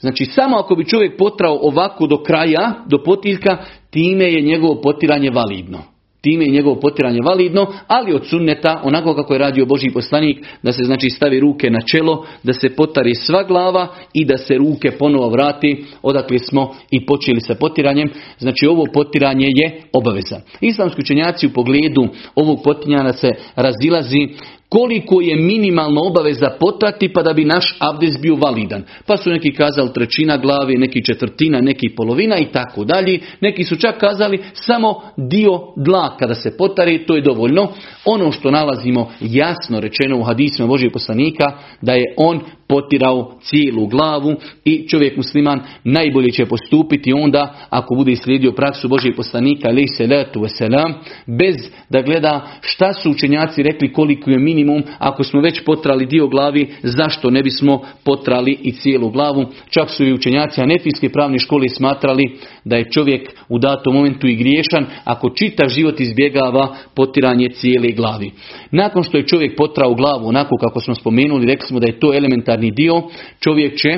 [0.00, 3.56] Znači samo ako bi čovjek potrao ovako do kraja, do potiljka,
[3.90, 5.91] time je njegovo potiranje validno.
[6.22, 10.72] Time je njegovo potiranje validno, ali od sunneta, onako kako je radio Boži poslanik, da
[10.72, 14.90] se znači stavi ruke na čelo, da se potari sva glava i da se ruke
[14.90, 18.10] ponovo vrati, odakle smo i počeli sa potiranjem.
[18.38, 20.40] Znači ovo potiranje je obaveza.
[20.60, 24.28] Islamski učenjaci u pogledu ovog potiranja se razilazi
[24.72, 28.84] koliko je minimalno obaveza potrati pa da bi naš abdest bio validan.
[29.06, 33.20] Pa su neki kazali trećina glavi, neki četvrtina, neki polovina i tako dalje.
[33.40, 37.68] Neki su čak kazali samo dio dlaka da se potari, to je dovoljno.
[38.04, 41.44] Ono što nalazimo jasno rečeno u hadisima Božijeg poslanika
[41.80, 42.40] da je on
[42.72, 49.12] potirao cijelu glavu i čovjek musliman najbolje će postupiti onda ako bude slijedio praksu Božih
[49.16, 50.94] poslanika ali se letu selam
[51.26, 51.56] bez
[51.90, 56.68] da gleda šta su učenjaci rekli koliko je minimum ako smo već potrali dio glavi
[56.82, 62.24] zašto ne bismo potrali i cijelu glavu čak su i učenjaci anefijske pravne škole smatrali
[62.64, 68.30] da je čovjek u datom momentu i griješan ako čitav život izbjegava potiranje cijele glavi.
[68.70, 72.14] Nakon što je čovjek potrao glavu onako kako smo spomenuli, rekli smo da je to
[72.14, 73.02] elementarni dio,
[73.40, 73.88] čovjek će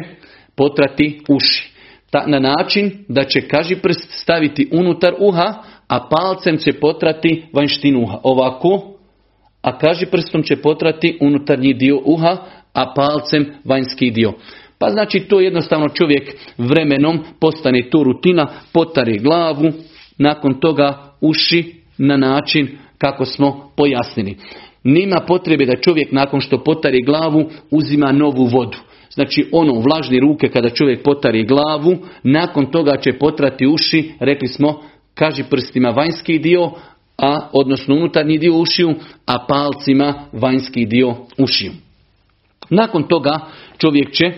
[0.57, 1.72] potrati uši.
[2.11, 5.55] Ta, na način da će kaži prst staviti unutar uha,
[5.88, 8.18] a palcem će potrati vanštinu uha.
[8.22, 8.94] Ovako,
[9.62, 12.37] a kaži prstom će potrati unutarnji dio uha,
[12.72, 14.33] a palcem vanjski dio.
[14.79, 19.72] Pa znači to jednostavno čovjek vremenom postane to rutina, potari glavu,
[20.18, 24.37] nakon toga uši na način kako smo pojasnili.
[24.85, 28.79] Nema potrebe da čovjek nakon što potari glavu uzima novu vodu.
[29.11, 34.83] Znači ono vlažni ruke kada čovjek potari glavu, nakon toga će potrati uši, rekli smo,
[35.14, 36.70] kaži prstima vanjski dio,
[37.18, 38.94] a odnosno unutarnji dio ušiju,
[39.27, 41.73] a palcima vanjski dio ušiju.
[42.70, 43.40] Nakon toga
[43.79, 44.37] čovjek će, e,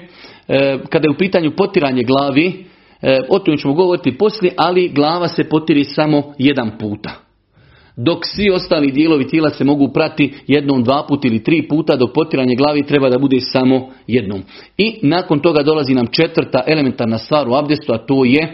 [0.91, 2.65] kada je u pitanju potiranje glavi,
[3.03, 7.26] e, o tome ćemo govoriti poslije, ali glava se potiri samo jedan puta
[7.97, 12.13] dok svi ostali dijelovi tijela se mogu prati jednom, dva puta ili tri puta, dok
[12.15, 14.43] potiranje glavi treba da bude samo jednom.
[14.79, 18.53] I nakon toga dolazi nam četvrta elementarna stvar u abdestu, a to je e,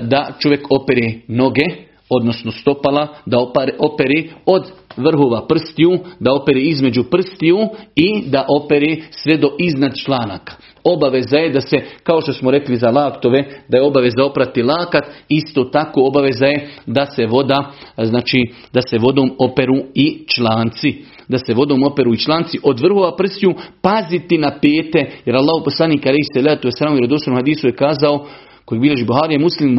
[0.00, 1.64] da čovjek opere noge,
[2.08, 3.38] odnosno stopala, da
[3.78, 7.58] operi od vrhova prstiju, da operi između prstiju
[7.94, 10.52] i da operi sve do iznad članaka.
[10.92, 15.04] Obaveza je da se, kao što smo rekli za laktove, da je obaveza oprati lakat,
[15.28, 17.72] isto tako obaveza je da se voda,
[18.02, 18.38] znači
[18.72, 20.94] da se vodom operu i članci.
[21.28, 26.06] Da se vodom operu i članci od vrhova prstiju paziti na pete, jer Allah poslanik
[26.06, 28.26] ali se letu je sram i hadisu je kazao
[28.66, 29.78] koji bilježi Buharija muslim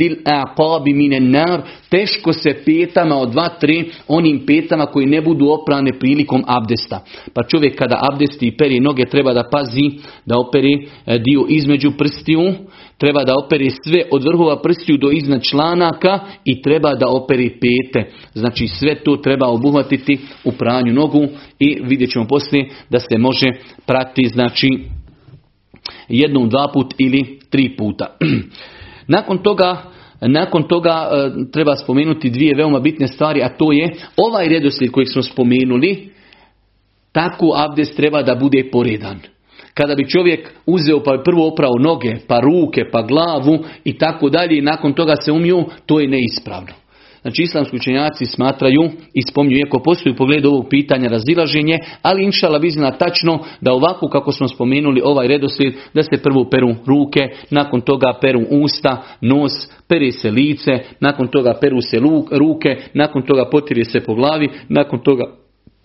[0.00, 5.48] lil aqabi minen nar teško se petama od dva, tri onim petama koji ne budu
[5.48, 7.04] oprane prilikom abdesta.
[7.34, 9.90] Pa čovjek kada abdesti i peri noge treba da pazi
[10.26, 10.72] da operi
[11.06, 12.40] e, dio između prstiju,
[12.98, 18.10] treba da operi sve od vrhova prstiju do iznad članaka i treba da operi pete.
[18.34, 21.26] Znači sve to treba obuhvatiti u pranju nogu
[21.58, 23.46] i vidjet ćemo poslije da se može
[23.86, 24.97] prati znači
[26.08, 28.16] jednom, dva put ili tri puta.
[29.06, 29.82] Nakon toga
[30.20, 35.06] nakon toga e, treba spomenuti dvije veoma bitne stvari, a to je ovaj redoslijed koji
[35.06, 36.08] smo spomenuli,
[37.12, 39.18] tako abdest treba da bude poredan.
[39.74, 44.58] Kada bi čovjek uzeo pa prvo oprao noge, pa ruke, pa glavu i tako dalje
[44.58, 46.72] i nakon toga se umio, to je neispravno.
[47.22, 52.58] Znači islamski učenjaci smatraju i spominju, iako postoji u pogledu ovog pitanja razilaženje, ali inšala
[52.58, 57.80] bizna tačno da ovako kako smo spomenuli ovaj redoslijed, da se prvo peru ruke, nakon
[57.80, 59.52] toga peru usta, nos,
[59.88, 61.98] peri se lice, nakon toga peru se
[62.30, 65.24] ruke, nakon toga potire se po glavi, nakon toga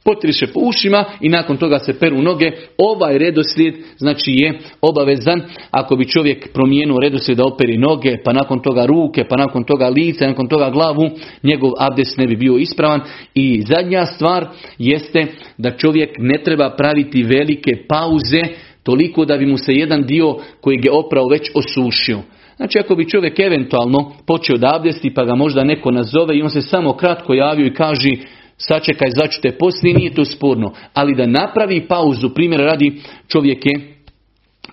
[0.06, 2.52] potriše po ušima i nakon toga se peru noge.
[2.78, 8.60] Ovaj redoslijed znači je obavezan ako bi čovjek promijenuo redoslijed da operi noge, pa nakon
[8.60, 11.10] toga ruke, pa nakon toga lice, nakon toga glavu,
[11.44, 13.02] njegov abdest ne bi bio ispravan.
[13.36, 15.26] I zadnja stvar jeste
[15.58, 18.42] da čovjek ne treba praviti velike pauze
[18.84, 22.20] toliko da bi mu se jedan dio koji je oprao već osušio.
[22.58, 26.50] Znači ako bi čovjek eventualno počeo da abdesti pa ga možda neko nazove i on
[26.50, 28.10] se samo kratko javio i kaže
[28.58, 30.74] sačekaj, začute poslije, nije to sporno.
[30.94, 33.96] Ali da napravi pauzu, primjer radi čovjek je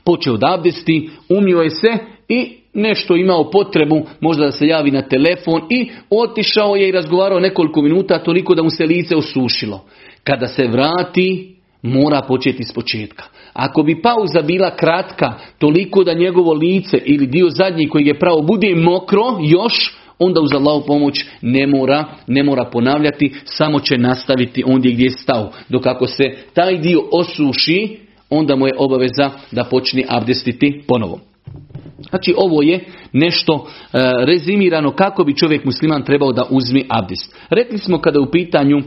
[0.05, 1.93] počeo da abdesti, umio je se
[2.29, 7.41] i nešto imao potrebu, možda da se javi na telefon i otišao je i razgovarao
[7.41, 9.85] nekoliko minuta toliko da mu se lice osušilo.
[10.25, 13.25] Kada se vrati, mora početi s početka.
[13.53, 18.43] Ako bi pauza bila kratka, toliko da njegovo lice ili dio zadnji koji je pravo
[18.43, 24.65] bude mokro još, onda uz Allahu pomoć ne mora, ne mora ponavljati, samo će nastaviti
[24.67, 25.53] ondje gdje je stao.
[25.69, 27.97] Dok ako se taj dio osuši,
[28.31, 31.21] onda mu je obaveza da počne abdestiti ponovo.
[32.11, 37.37] Znači ovo je nešto e, rezimirano kako bi čovjek musliman trebao da uzme abdest.
[37.51, 38.83] Rekli smo kada u pitanju e,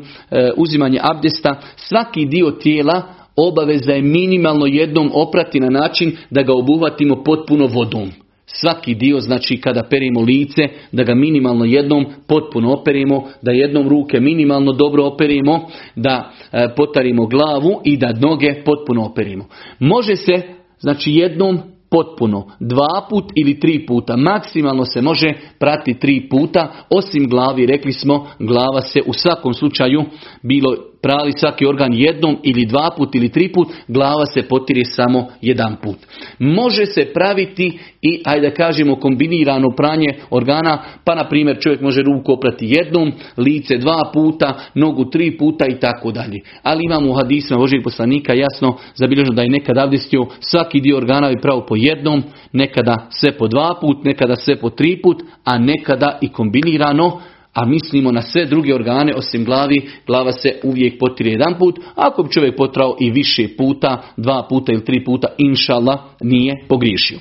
[0.57, 3.03] uzimanje abdesta, svaki dio tijela
[3.35, 8.22] obaveza je minimalno jednom oprati na način da ga obuhvatimo potpuno vodom.
[8.45, 14.19] Svaki dio, znači kada perimo lice, da ga minimalno jednom potpuno operimo, da jednom ruke
[14.19, 19.45] minimalno dobro operimo, da e, potarimo glavu i da noge potpuno operimo.
[19.79, 20.41] Može se,
[20.79, 24.17] znači jednom potpuno, dva put ili tri puta.
[24.17, 30.03] Maksimalno se može prati tri puta, osim glavi, rekli smo, glava se u svakom slučaju,
[30.43, 35.27] bilo prali svaki organ jednom ili dva put ili tri put, glava se potire samo
[35.41, 35.97] jedan put.
[36.39, 42.01] Može se praviti i, ajde da kažemo, kombinirano pranje organa, pa na primjer čovjek može
[42.01, 46.39] ruku oprati jednom, lice dva puta, nogu tri puta i tako dalje.
[46.63, 51.31] Ali imamo u hadisma Božih poslanika jasno zabilježeno da je nekad abdestio svaki dio organa
[51.31, 55.57] i pravo po jednom, nekada sve po dva put, nekada sve po tri put, a
[55.57, 57.19] nekada i kombinirano,
[57.53, 62.23] a mislimo na sve druge organe osim glavi, glava se uvijek potire jedan put, ako
[62.23, 67.19] bi čovjek potrao i više puta, dva puta ili tri puta, inšallah nije pogriješio.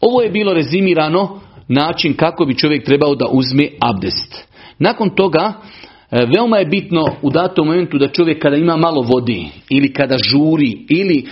[0.00, 4.48] Ovo je bilo rezimirano način kako bi čovjek trebao da uzme abdest.
[4.78, 5.52] Nakon toga,
[6.10, 10.16] e, veoma je bitno u datom momentu da čovjek kada ima malo vodi ili kada
[10.18, 11.26] žuri ili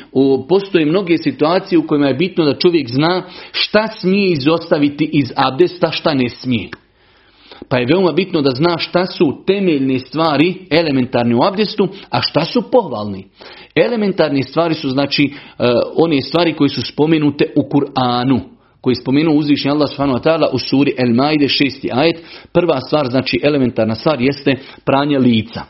[0.48, 3.22] postoje mnoge situacije u kojima je bitno da čovjek zna
[3.52, 6.68] šta smije izostaviti iz abdesta, šta ne smije.
[7.68, 12.44] Pa je veoma bitno da zna šta su temeljne stvari elementarne u abdestu, a šta
[12.44, 13.26] su pohvalni.
[13.74, 15.66] Elementarne stvari su znači uh,
[16.04, 18.40] one stvari koje su spomenute u Kur'anu
[18.80, 20.20] koji spomenuo uzvišnji Allah subhanahu
[20.52, 21.88] u suri El Maide 6.
[21.92, 22.16] ajet.
[22.52, 25.62] Prva stvar, znači elementarna stvar, jeste pranje lica.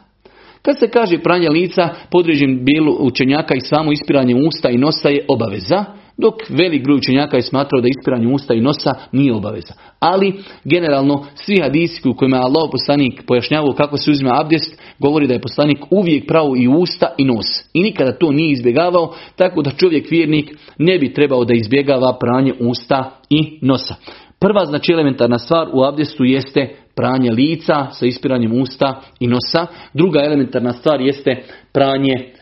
[0.63, 5.25] Kad se kaže pranje lica, podređen bijelu učenjaka i samo ispiranje usta i nosa je
[5.29, 5.85] obaveza,
[6.21, 9.75] dok velik broj učenjaka je smatrao da ispiranje usta i nosa nije obaveza.
[10.01, 15.27] Ali, generalno, svi hadisi u kojima je Allah poslanik pojašnjavao kako se uzima abdest, govori
[15.27, 17.47] da je poslanik uvijek pravo i usta i nos.
[17.73, 22.53] I nikada to nije izbjegavao, tako da čovjek vjernik ne bi trebao da izbjegava pranje
[22.61, 23.95] usta i nosa.
[24.41, 29.67] Prva znači elementarna stvar u abdestu jeste pranje lica sa ispiranjem usta i nosa.
[29.95, 32.33] Druga elementarna stvar jeste pranje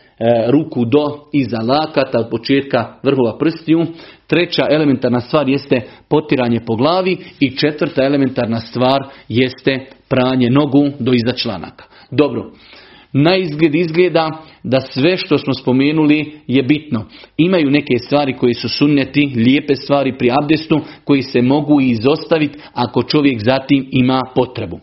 [0.49, 3.85] ruku do iza lakata od početka vrhova prstiju.
[4.27, 11.13] Treća elementarna stvar jeste potiranje po glavi i četvrta elementarna stvar jeste pranje nogu do
[11.13, 11.85] iza članaka.
[12.11, 12.51] Dobro,
[13.13, 14.29] na izgled izgleda
[14.63, 17.05] da sve što smo spomenuli je bitno.
[17.37, 23.03] Imaju neke stvari koji su sunneti, lijepe stvari pri abdestu koji se mogu izostaviti ako
[23.03, 24.79] čovjek zatim ima potrebu.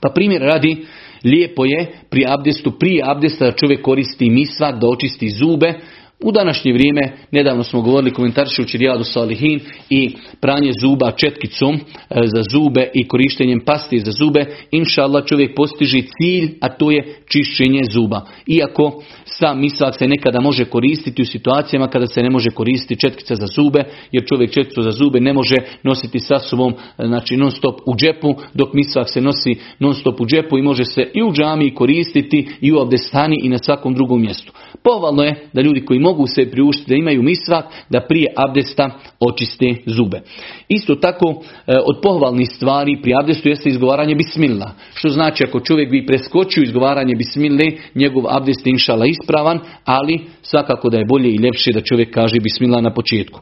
[0.00, 0.86] Pa primjer radi,
[1.24, 5.74] Lijepo je pri abdestu, prije abdesta čovjek koristi misvak, da očisti zube,
[6.20, 12.42] u današnje vrijeme, nedavno smo govorili komentaršući Rijadu Salihin i pranje zuba četkicom e, za
[12.52, 17.82] zube i korištenjem pasti za zube, inša Allah čovjek postiži cilj, a to je čišćenje
[17.92, 18.20] zuba.
[18.46, 23.34] Iako sam misvak se nekada može koristiti u situacijama kada se ne može koristiti četkica
[23.34, 27.80] za zube, jer čovjek četkicu za zube ne može nositi sa sobom znači non stop
[27.86, 31.32] u džepu, dok misvak se nosi non stop u džepu i može se i u
[31.32, 34.52] džami koristiti i u abdestani i na svakom drugom mjestu.
[34.86, 39.74] Povalno je da ljudi koji mogu se priuštiti da imaju misvak, da prije abdesta očiste
[39.86, 40.20] zube.
[40.68, 44.70] Isto tako, e, od pohvalnih stvari pri abdestu jeste izgovaranje bismillah.
[44.94, 50.90] Što znači ako čovjek bi preskočio izgovaranje bismillah, njegov abdest je inšala ispravan, ali svakako
[50.90, 53.40] da je bolje i ljepše da čovjek kaže bismillah na početku.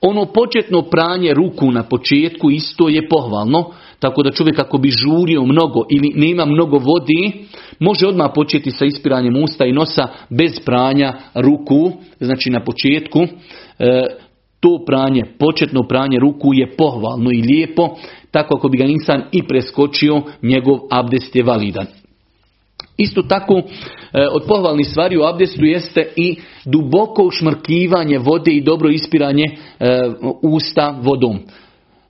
[0.00, 5.44] Ono početno pranje ruku na početku isto je pohvalno, tako da čovjek ako bi žurio
[5.44, 7.32] mnogo ili nema mnogo vodi,
[7.78, 13.20] može odmah početi sa ispiranjem usta i nosa bez pranja ruku, znači na početku.
[13.78, 14.06] E,
[14.60, 17.96] to pranje, početno pranje ruku je pohvalno i lijepo,
[18.30, 21.86] tako ako bi ga insan i preskočio, njegov abdest je validan.
[22.96, 23.62] Isto tako, e,
[24.32, 29.54] od pohvalnih stvari u abdestu jeste i duboko ušmrkivanje vode i dobro ispiranje e,
[30.42, 31.38] usta vodom.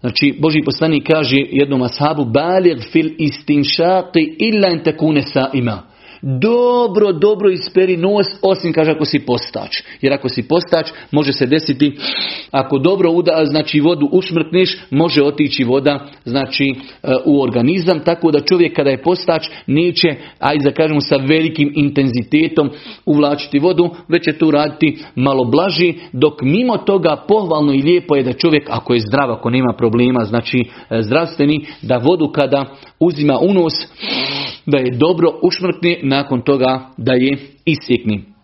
[0.05, 5.83] Znači, Boži poslanik kaže jednom ashabu, balir fil istinšati illa in tekune sa ima
[6.25, 9.83] dobro, dobro isperi nos, osim kaže ako si postač.
[10.01, 11.97] Jer ako si postač, može se desiti,
[12.51, 18.41] ako dobro uda, znači vodu usmrtniš, može otići voda znači e, u organizam, tako da
[18.41, 22.71] čovjek kada je postač neće, ajde da kažemo sa velikim intenzitetom
[23.07, 28.23] uvlačiti vodu, već će tu raditi malo blaži, dok mimo toga pohvalno i lijepo je
[28.23, 30.59] da čovjek, ako je zdrav, ako nema problema, znači
[30.91, 32.65] e, zdravstveni, da vodu kada
[33.01, 33.75] uzima u nos,
[34.67, 38.35] da je dobro ušmrtni, nakon toga da je isjekni.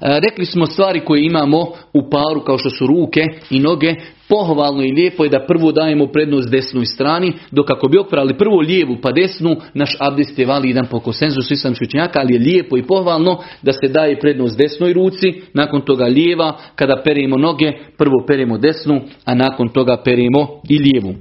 [0.00, 1.58] E, rekli smo stvari koje imamo
[1.92, 3.94] u paru kao što su ruke i noge,
[4.28, 8.60] pohvalno i lijepo je da prvo dajemo prednost desnoj strani, dok ako bi oprali prvo
[8.60, 12.82] lijevu pa desnu, naš abdest je validan po konsenzusu islamskih učenjaka, ali je lijepo i
[12.82, 18.58] pohvalno da se daje prednost desnoj ruci, nakon toga lijeva, kada perimo noge, prvo perimo
[18.58, 21.14] desnu, a nakon toga perimo i lijevu.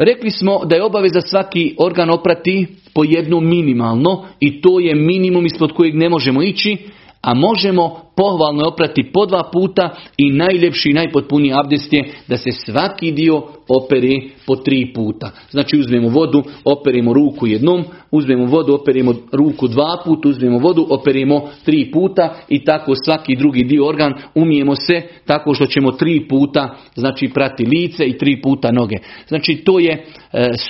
[0.00, 5.46] Rekli smo da je obaveza svaki organ oprati po jedno minimalno i to je minimum
[5.46, 6.76] ispod kojeg ne možemo ići,
[7.22, 12.50] A možemo pohvalno oprati po dva puta i najljepši i najpotpuniji abdest je da se
[12.52, 15.30] svaki dio operi po tri puta.
[15.50, 21.48] Znači uzmemo vodu, operimo ruku jednom, uzmemo vodu, operimo ruku dva puta, uzmemo vodu, operimo
[21.64, 26.76] tri puta i tako svaki drugi dio organ umijemo se tako što ćemo tri puta
[26.94, 28.96] znači prati lice i tri puta noge.
[29.28, 30.04] Znači to je e,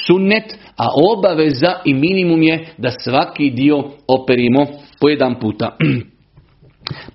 [0.07, 4.67] sunnet, a obaveza i minimum je da svaki dio operimo
[5.01, 5.77] po jedan puta.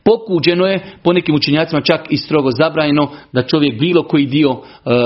[0.03, 4.59] Pokuđeno je, po nekim učenjacima čak i strogo zabranjeno, da čovjek bilo koji dio e,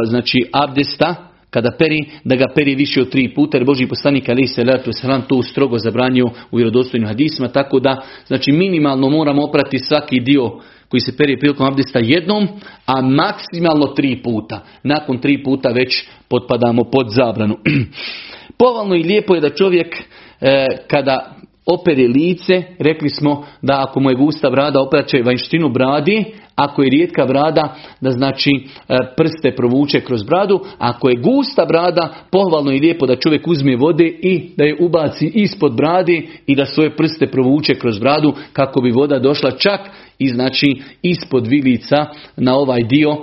[0.06, 4.48] znači abdesta, kada peri, da ga peri više od tri puta, jer Boži poslanik ali
[4.48, 10.20] se sram to strogo zabranio u vjerodostojnim hadisima, tako da znači minimalno moramo oprati svaki
[10.20, 10.52] dio
[10.90, 12.48] koji se peri prilikom abdesta jednom,
[12.86, 14.64] a maksimalno tri puta.
[14.84, 17.58] Nakon tri puta već potpadamo pod zabranu.
[18.60, 19.96] Povalno i lijepo je da čovjek
[20.42, 21.36] e, kada
[21.74, 26.90] opere lice, rekli smo da ako mu je gusta brada operaće vanjštinu bradi, ako je
[26.90, 32.80] rijetka brada, da znači e, prste provuče kroz bradu, ako je gusta brada, pohvalno i
[32.80, 37.28] lijepo da čovjek uzme vode i da je ubaci ispod bradi i da svoje prste
[37.28, 39.80] provuče kroz bradu kako bi voda došla čak
[40.20, 42.06] i znači ispod vilica
[42.38, 43.18] na ovaj dio, e,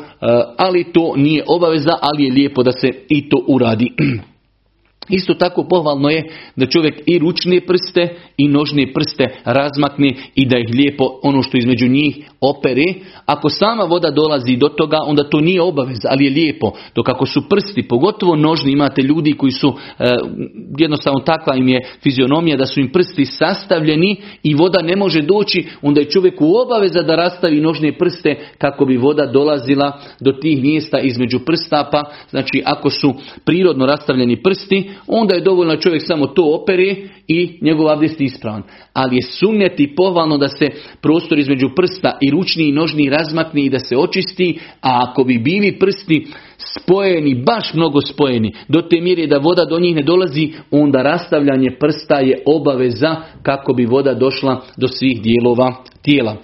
[0.58, 3.92] ali to nije obaveza, ali je lijepo da se i to uradi.
[5.08, 6.22] Isto tako pohvalno je
[6.56, 11.58] da čovjek i ručne prste i nožne prste razmakne i da ih lijepo ono što
[11.58, 12.84] između njih opere.
[13.26, 16.72] Ako sama voda dolazi do toga, onda to nije obaveza, ali je lijepo.
[16.94, 20.04] Dok ako su prsti, pogotovo nožni, imate ljudi koji su, e,
[20.78, 25.66] jednostavno takva im je fizionomija, da su im prsti sastavljeni i voda ne može doći,
[25.82, 30.62] onda je čovjek u obaveza da rastavi nožne prste kako bi voda dolazila do tih
[30.62, 32.02] mjesta između prstapa.
[32.30, 36.94] Znači, ako su prirodno rastavljeni prsti, onda je dovoljno čovjek samo to opere
[37.28, 38.62] i njegov abdest ispravan.
[38.92, 40.70] Ali je sumnjati pohvalno da se
[41.02, 45.38] prostor između prsta i ručni i nožni razmakne i da se očisti, a ako bi
[45.38, 46.26] bili prsti
[46.58, 51.70] spojeni, baš mnogo spojeni, do te mjere da voda do njih ne dolazi, onda rastavljanje
[51.80, 56.36] prsta je obaveza kako bi voda došla do svih dijelova tijela.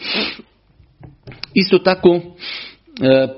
[1.55, 2.20] Isto tako, e,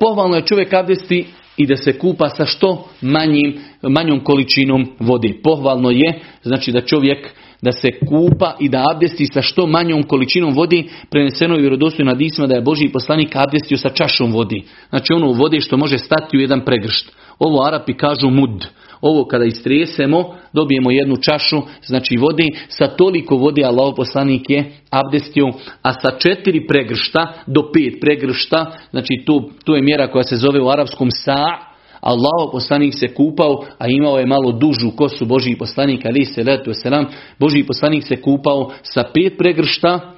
[0.01, 1.27] pohvalno je čovjek abdesti
[1.57, 5.35] i da se kupa sa što manjim, manjom količinom vode.
[5.43, 7.29] Pohvalno je, znači da čovjek
[7.63, 12.47] da se kupa i da abdesti sa što manjom količinom vodi, preneseno je vjerodostojno hadisima
[12.47, 14.63] da je Boži poslanik abdestio sa čašom vodi.
[14.89, 17.13] Znači ono vode što može stati u jedan pregršt.
[17.39, 18.67] Ovo Arapi kažu mud.
[19.07, 25.47] Ovo kada istresemo, dobijemo jednu čašu, znači vode, sa toliko vode Allah poslanik je abdestio,
[25.83, 30.61] a sa četiri pregršta do pet pregršta, znači tu, tu je mjera koja se zove
[30.61, 36.07] u arapskom sa' Allah poslanik se kupao, a imao je malo dužu kosu Božji poslanik,
[36.07, 37.07] ali se letu selam,
[37.39, 40.14] Božji poslanik se kupao sa pet pregršta,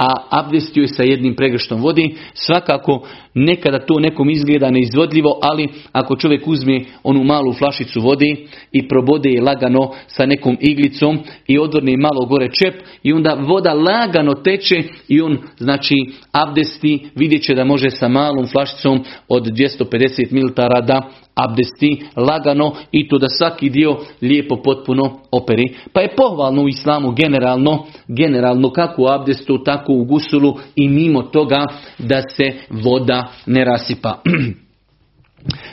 [0.00, 2.14] a abdestio je sa jednim pregrštom vodi.
[2.34, 8.34] Svakako nekada to nekom izgleda neizvodljivo, ali ako čovjek uzme onu malu flašicu vode
[8.72, 13.74] i probode je lagano sa nekom iglicom i odvrne malo gore čep i onda voda
[13.74, 15.94] lagano teče i on znači
[16.32, 20.54] abdesti vidjet će da može sa malom flašicom od 250 ml
[20.86, 21.10] da
[21.44, 25.74] abdesti lagano i to da svaki dio lijepo potpuno operi.
[25.92, 31.22] Pa je pohvalno u islamu generalno, generalno kako u abdestu, tako u gusulu i mimo
[31.22, 31.66] toga
[31.98, 34.20] da se voda ne rasipa.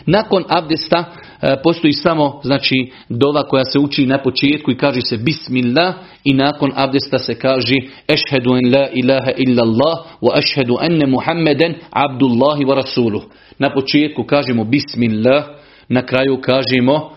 [0.06, 1.06] Nakon abdesta
[1.42, 6.34] e, postoji samo znači dova koja se uči na početku i kaže se bismillah i
[6.34, 7.76] nakon abdesta se kaže
[8.08, 13.24] ešhedu en la ilaha illa Allah wa ešhedu enne Muhammeden abdullahi wa rasuluh.
[13.60, 15.44] Na početku kažemo bismillah,
[15.90, 17.12] na kraju kažemo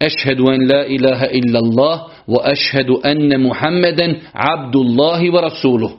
[0.00, 5.90] ešhedu en la ilaha illa Allah wa ešhedu enne Muhammeden abdullahi wa rasuluh.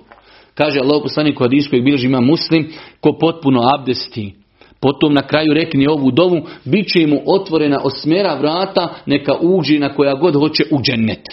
[0.56, 4.43] Kaže Allah poslanik u hadijskoj bilježi ima muslim ko potpuno abdesti
[4.84, 9.94] Potom na kraju rekni ovu dovu, bit će mu otvorena osmjera vrata, neka uđi na
[9.94, 11.24] koja god hoće u džennet.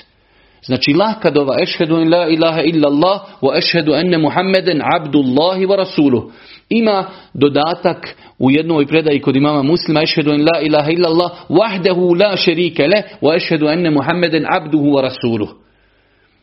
[0.63, 5.77] Znači lahka dova, ešhedu in la ilaha illa Allah, wa ešhedu enne Muhammeden abdullahi wa
[5.77, 6.23] rasuluh.
[6.69, 12.23] Ima dodatak u jednoj predaji kod imama muslima, ešhedu in la ilaha illa Allah, wahdehu
[12.23, 15.49] la šerike le, wa ešhedu enne Muhammeden abduhu wa rasuluh.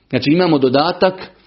[0.10, 1.32] Znači imamo dodatak,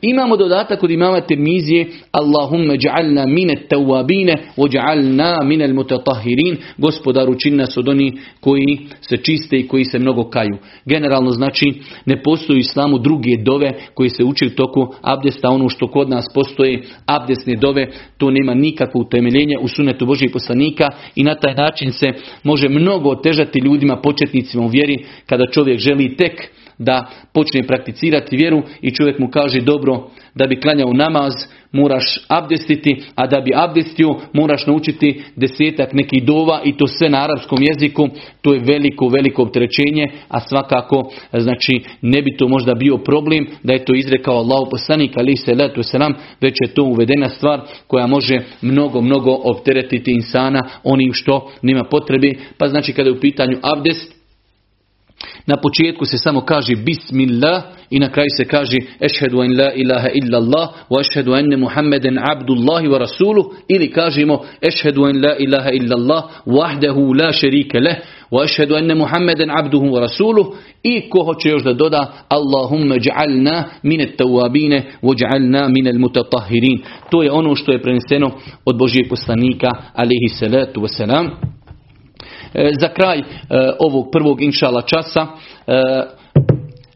[0.00, 7.56] Imamo dodatak od imama Tirmizije, Allahumma ja'alna mine tawabine, wa ja'alna mine mutatahirin, gospodaru čini
[7.56, 10.56] nas od oni koji se čiste i koji se mnogo kaju.
[10.84, 11.72] Generalno znači,
[12.06, 16.08] ne postoji u islamu druge dove koji se uči u toku abdesta, ono što kod
[16.08, 21.54] nas postoje abdesne dove, to nema nikakvo utemeljenje u sunetu Božih poslanika i na taj
[21.54, 22.12] način se
[22.44, 26.50] može mnogo otežati ljudi ljudima, početnicima u vjeri, kada čovjek želi tek
[26.80, 31.32] da počne prakticirati vjeru i čovjek mu kaže dobro da bi klanjao namaz
[31.72, 37.24] moraš abdestiti, a da bi abdestio moraš naučiti desetak nekih dova i to sve na
[37.24, 38.08] arapskom jeziku.
[38.42, 43.72] To je veliko, veliko opterećenje, a svakako znači ne bi to možda bio problem da
[43.72, 48.06] je to izrekao Allah poslanik ali se letu selam, već je to uvedena stvar koja
[48.06, 52.38] može mnogo, mnogo opteretiti insana onim što nima potrebi.
[52.58, 54.19] Pa znači kada je u pitanju abdest,
[55.46, 60.08] na početku se samo kaže Bismillah i na kraju se kaže Ešhedu en la ilaha
[60.14, 65.70] illa Allah wa ešhedu enne Muhammeden abdullahi wa rasuluh ili kažemo Ešhedu en la ilaha
[65.72, 67.96] illa Allah wahdahu la šerike leh
[68.30, 70.46] wa ešhedu enne Muhammeden abduhu wa rasuluh
[70.82, 77.22] i ko hoće još da doda Allahumma ja'alna min tawabine wa ja'alna min mutatahirin to
[77.22, 78.30] je ono što je preneseno
[78.64, 81.30] od Božijeg poslanika alihi salatu wa salam
[82.54, 83.24] E, za kraj e,
[83.78, 85.26] ovog prvog inšala časa,
[85.66, 85.72] e,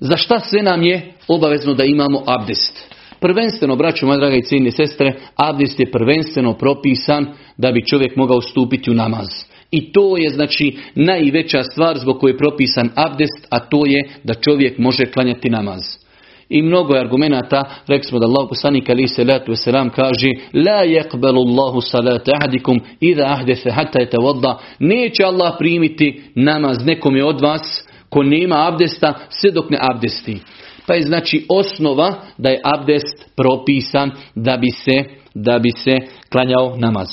[0.00, 2.94] za šta sve nam je obavezno da imamo abdest?
[3.20, 7.26] Prvenstveno, braćo moja draga i cijenine sestre, abdest je prvenstveno propisan
[7.56, 9.26] da bi čovjek mogao stupiti u namaz.
[9.70, 14.34] I to je znači najveća stvar zbog koje je propisan abdest, a to je da
[14.34, 16.03] čovjek može klanjati namaz.
[16.48, 20.84] I mnogo je argumenata, rekli smo da Allah poslanik ali se letu selam kaže La
[20.84, 27.40] yakbalu Allahu salata ahadikum idha ahdese hatta yatawadda Neće Allah primiti namaz nekom je od
[27.40, 30.38] vas ko nema abdesta sve dok ne abdesti.
[30.86, 35.96] Pa je znači osnova da je abdest propisan da bi se, da bi se
[36.32, 37.08] klanjao namaz.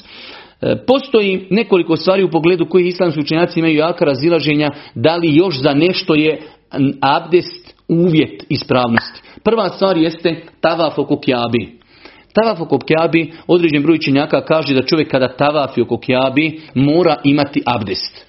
[0.61, 5.61] E, postoji nekoliko stvari u pogledu koji islamski učenjaci imaju jaka razilaženja da li još
[5.61, 6.41] za nešto je
[7.01, 9.21] abdest uvjet ispravnosti.
[9.43, 11.79] Prva stvar jeste tavaf oko kjabi.
[12.33, 17.61] Tavaf oko kjabi, određen broj činjaka kaže da čovjek kada tavafi oko kjabi mora imati
[17.65, 18.25] abdest.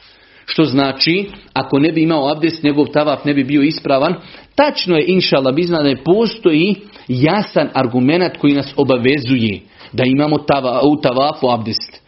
[0.46, 4.14] Što znači, ako ne bi imao abdest, njegov tavaf ne bi bio ispravan.
[4.54, 6.76] Tačno je, inšala, bizna da ne postoji
[7.08, 9.60] jasan argument koji nas obavezuje
[9.92, 12.01] da imamo tava, u tavafu abdest.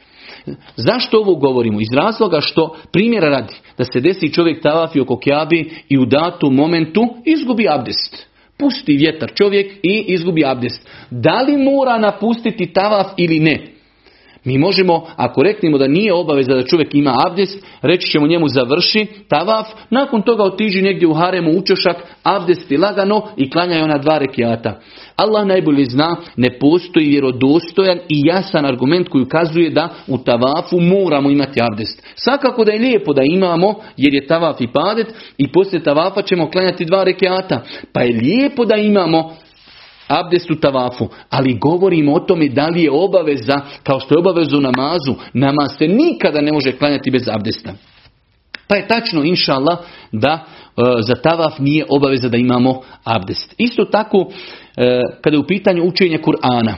[0.76, 1.80] Zašto ovo govorimo?
[1.80, 6.54] Iz razloga što, primjera radi, da se desi čovjek tavafi oko kjabi i u datom
[6.54, 8.26] momentu izgubi abdest.
[8.58, 10.88] Pusti vjetar čovjek i izgubi abdest.
[11.10, 13.73] Da li mora napustiti tavaf ili ne?
[14.44, 19.06] Mi možemo, ako reknemo da nije obaveza da čovjek ima abdest, reći ćemo njemu završi
[19.28, 24.80] tavaf, nakon toga otiđi negdje u haremu učošak, abdesti lagano i klanjaj ona dva rekiata.
[25.16, 31.30] Allah najbolje zna, ne postoji vjerodostojan i jasan argument koji ukazuje da u tavafu moramo
[31.30, 32.02] imati abdest.
[32.14, 35.06] Svakako da je lijepo da imamo, jer je tavaf i padet
[35.38, 37.62] i poslije tavafa ćemo klanjati dva rekiata.
[37.92, 39.34] Pa je lijepo da imamo
[40.20, 44.56] abdest u tavafu, ali govorimo o tome da li je obaveza, kao što je obaveza
[44.56, 47.72] u namazu, namaz se nikada ne može klanjati bez abdesta.
[48.68, 49.56] Pa je tačno, inša
[50.12, 50.42] da e,
[51.00, 53.54] za tavaf nije obaveza da imamo abdest.
[53.58, 54.26] Isto tako,
[54.76, 56.74] e, kada je u pitanju učenja Kur'ana,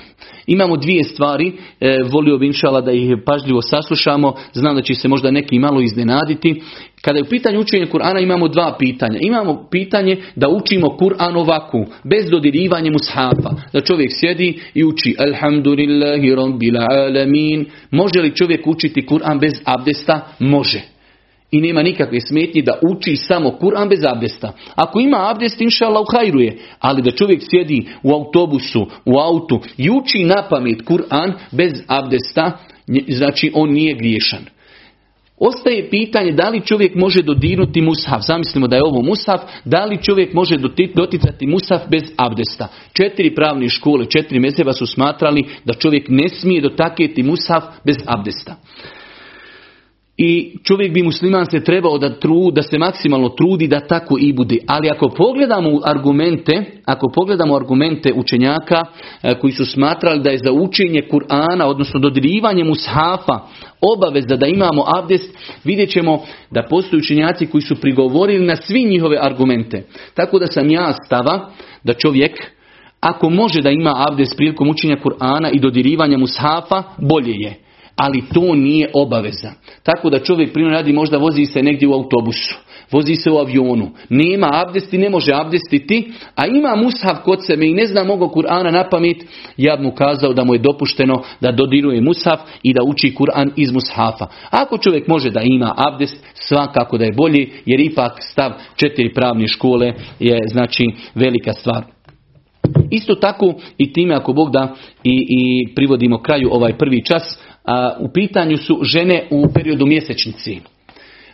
[0.46, 5.08] Imamo dvije stvari, e, volio bi inšala da ih pažljivo saslušamo, znam da će se
[5.08, 6.62] možda neki malo iznenaditi.
[7.06, 9.18] Kada je u pitanju učenja Kur'ana imamo dva pitanja.
[9.22, 13.50] Imamo pitanje da učimo Kur'an ovako, bez dodirivanja mushafa.
[13.72, 17.66] Da čovjek sjedi i uči Alhamdulillahi Rabbil Alamin.
[17.90, 20.20] Može li čovjek učiti Kur'an bez abdesta?
[20.38, 20.80] Može
[21.50, 24.52] i nema nikakve smetnje da uči samo Kur'an bez abdesta.
[24.74, 26.58] Ako ima abdest, inša Allah uhajruje.
[26.80, 32.58] Ali da čovjek sjedi u autobusu, u autu i uči na pamet Kur'an bez abdesta,
[33.08, 34.55] znači on nije griješan.
[35.38, 38.20] Ostaje pitanje da li čovjek može dodirnuti mushaf.
[38.26, 39.40] Zamislimo da je ovo mushaf.
[39.64, 40.56] Da li čovjek može
[40.94, 42.68] doticati mushaf bez abdesta.
[42.92, 48.56] Četiri pravne škole, četiri mezeva su smatrali da čovjek ne smije dotaketi mushaf bez abdesta
[50.18, 54.32] i čovjek bi musliman se trebao da tru, da se maksimalno trudi da tako i
[54.32, 54.58] bude.
[54.66, 58.82] Ali ako pogledamo argumente, ako pogledamo argumente učenjaka
[59.22, 63.40] e, koji su smatrali da je za učenje Kur'ana, odnosno dodirivanje mushafa,
[63.96, 69.18] obaveza da imamo abdest, vidjet ćemo da postoje učenjaci koji su prigovorili na svi njihove
[69.20, 69.86] argumente.
[70.14, 71.50] Tako da sam ja stava
[71.84, 72.32] da čovjek
[73.00, 77.65] ako može da ima abdest prilikom učenja Kur'ana i dodirivanja mushafa, bolje je
[77.96, 79.52] ali to nije obaveza.
[79.82, 82.56] Tako da čovjek primjer radi možda vozi se negdje u autobusu,
[82.92, 87.74] vozi se u avionu, nema abdesti, ne može abdestiti, a ima mushaf kod sebe i
[87.74, 89.16] ne zna mogo Kur'ana na pamet,
[89.56, 93.50] ja bi mu kazao da mu je dopušteno da dodiruje mushaf i da uči Kur'an
[93.56, 94.26] iz mushafa.
[94.50, 99.48] Ako čovjek može da ima abdest, svakako da je bolji, jer ipak stav četiri pravne
[99.48, 100.84] škole je znači
[101.14, 101.84] velika stvar.
[102.90, 104.74] Isto tako i time ako Bog da
[105.04, 110.60] i, i privodimo kraju ovaj prvi čas, a, u pitanju su žene u periodu mjesečnici.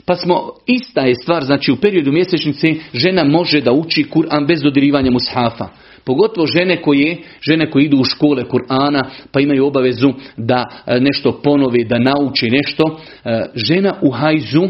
[0.06, 4.62] Pa smo, ista je stvar, znači u periodu mjesečnice žena može da uči Kur'an bez
[4.62, 5.68] dodirivanja mushafa.
[6.04, 11.40] Pogotovo žene koje, žene koje idu u škole Kur'ana pa imaju obavezu da e, nešto
[11.42, 13.00] ponove, da nauči nešto.
[13.24, 14.68] E, žena u hajzu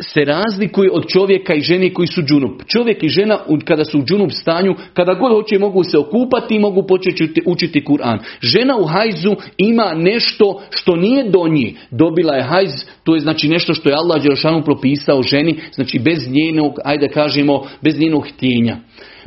[0.00, 2.62] se razlikuje od čovjeka i žene koji su džunup.
[2.66, 6.58] Čovjek i žena kada su u džunup stanju, kada god hoće mogu se okupati i
[6.58, 8.18] mogu početi učiti Kur'an.
[8.40, 11.74] Žena u hajzu ima nešto što nije do nje.
[11.90, 12.70] Dobila je hajz,
[13.04, 17.62] to je znači nešto što je Allah Đerašanu propisao ženi, znači bez njenog, ajde kažemo,
[17.82, 18.76] bez njenog htjenja.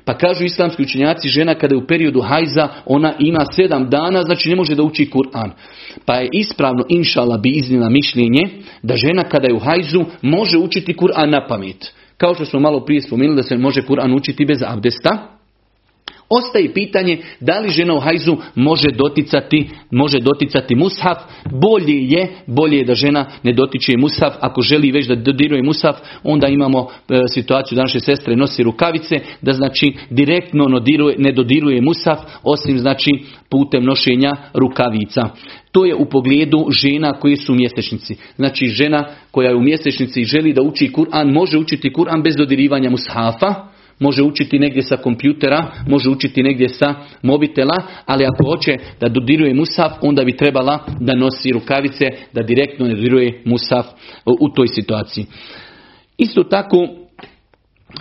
[0.06, 4.50] Pa kažu islamski učenjaci, žena kada je u periodu hajza, ona ima sedam dana, znači
[4.50, 5.52] ne može da uči Kur'an.
[6.06, 8.42] Pa je ispravno, inšala, bi iznila mišljenje,
[8.84, 11.94] da žena kada je u hajzu može učiti Kur'an na pamet.
[12.18, 15.35] Kao što smo malo prije spomenuli da se može Kur'an učiti bez abdesta,
[16.30, 21.18] Ostaje pitanje da li žena u hajzu može doticati, može doticati mushaf.
[21.52, 24.34] Bolje je, bolje je da žena ne dotiče mushaf.
[24.40, 29.16] Ako želi već da dodiruje mushaf, onda imamo e, situaciju da naše sestre nosi rukavice,
[29.42, 30.66] da znači direktno
[31.18, 33.12] ne dodiruje mushaf, osim znači
[33.50, 35.30] putem nošenja rukavica.
[35.72, 38.16] To je u pogledu žena koji su u mjesečnici.
[38.36, 42.36] Znači žena koja je u mjesečnici i želi da uči Kur'an, može učiti Kur'an bez
[42.36, 47.76] dodirivanja mushafa Može učiti negdje sa kompjutera, može učiti negdje sa mobitela,
[48.06, 52.96] ali ako hoće da dodiruje musaf, onda bi trebala da nosi rukavice, da direktno ne
[52.96, 53.86] dodiruje musaf
[54.40, 55.26] u toj situaciji.
[56.18, 56.88] Isto tako,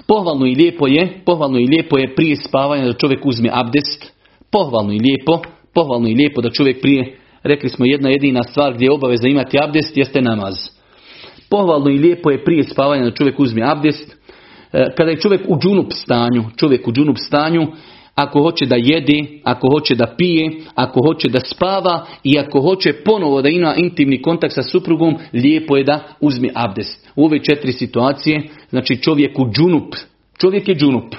[0.07, 4.13] pohvalno i lijepo je, pohvalno i lijepo je prije spavanja da čovjek uzme abdest,
[4.53, 5.43] pohvalno i lijepo,
[5.75, 9.59] pohvalno i lijepo da čovjek prije, rekli smo jedna jedina stvar gdje je obaveza imati
[9.63, 10.55] abdest, jeste namaz.
[11.51, 14.17] Pohvalno i lijepo je prije spavanja da čovjek uzme abdest,
[14.97, 17.67] kada je čovjek u džunup stanju, čovjek u džunup stanju,
[18.15, 22.93] ako hoće da jede, ako hoće da pije, ako hoće da spava i ako hoće
[22.93, 27.09] ponovo da ima intimni kontakt sa suprugom, lijepo je da uzme abdest.
[27.17, 29.95] U ove četiri situacije, znači čovjek u džunup,
[30.39, 31.15] čovjek je džunup,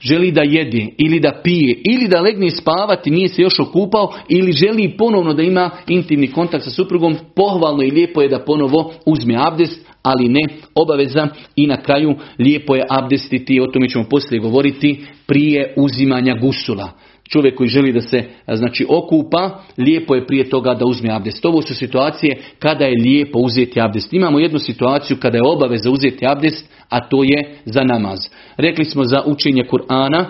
[0.00, 4.52] želi da jede ili da pije ili da legne spavati, nije se još okupao ili
[4.52, 9.34] želi ponovno da ima intimni kontakt sa suprugom, pohvalno i lijepo je da ponovo uzme
[9.38, 10.40] abdest, ali ne
[10.74, 16.88] obaveza i na kraju lijepo je abdestiti, o tome ćemo poslije govoriti, prije uzimanja gusula.
[17.28, 18.24] Čovjek koji želi da se
[18.54, 21.44] znači okupa, lijepo je prije toga da uzme abdest.
[21.44, 24.12] Ovo su situacije kada je lijepo uzeti abdest.
[24.12, 28.18] Imamo jednu situaciju kada je obaveza uzeti abdest, a to je za namaz.
[28.56, 30.24] Rekli smo za učenje Kur'ana,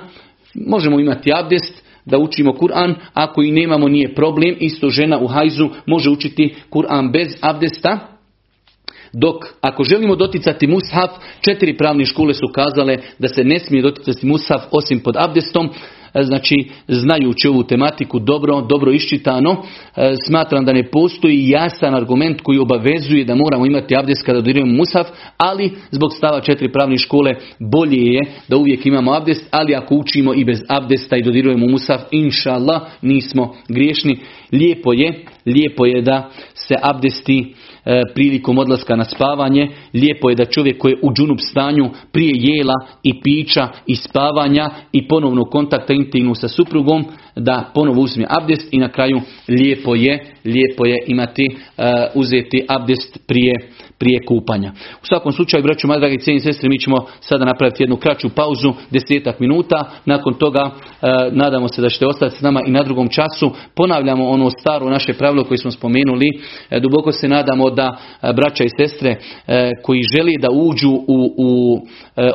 [0.54, 5.68] možemo imati abdest, da učimo Kur'an, ako i nemamo nije problem, isto žena u hajzu
[5.86, 8.11] može učiti Kur'an bez abdesta,
[9.12, 11.10] dok ako želimo doticati mushaf,
[11.40, 15.70] četiri pravne škole su kazale da se ne smije doticati mushaf osim pod abdestom,
[16.14, 19.62] e, znači znajući ovu tematiku dobro, dobro iščitano,
[19.96, 24.76] e, smatram da ne postoji jasan argument koji obavezuje da moramo imati abdest kada dodirujemo
[24.76, 25.06] mushaf,
[25.36, 30.34] ali zbog stava četiri pravne škole bolje je da uvijek imamo abdest, ali ako učimo
[30.34, 32.58] i bez abdesta i dodirujemo mushaf, inša
[33.02, 34.18] nismo griješni.
[34.52, 37.54] Lijepo je, lijepo je da se abdesti
[38.14, 39.68] prilikom odlaska na spavanje.
[39.94, 44.70] Lijepo je da čovjek koji je u džunup stanju prije jela i pića i spavanja
[44.92, 47.04] i ponovno kontakta intimnu sa suprugom
[47.36, 51.52] da ponovo uzme abdest i na kraju lijepo je, lijepo je imati e,
[52.14, 53.52] uzeti abdest prije
[54.02, 54.72] prije kupanja.
[55.02, 58.72] U svakom slučaju, braću, moja dragi cijeni sestre, mi ćemo sada napraviti jednu kraću pauzu,
[58.90, 59.90] desetak minuta.
[60.04, 63.50] Nakon toga e, nadamo se da ćete ostati s nama i na drugom času.
[63.74, 66.26] Ponavljamo ono staro naše pravilo koje smo spomenuli.
[66.70, 69.16] E, duboko se nadamo da e, braća i sestre
[69.82, 71.80] koji želi da uđu u, u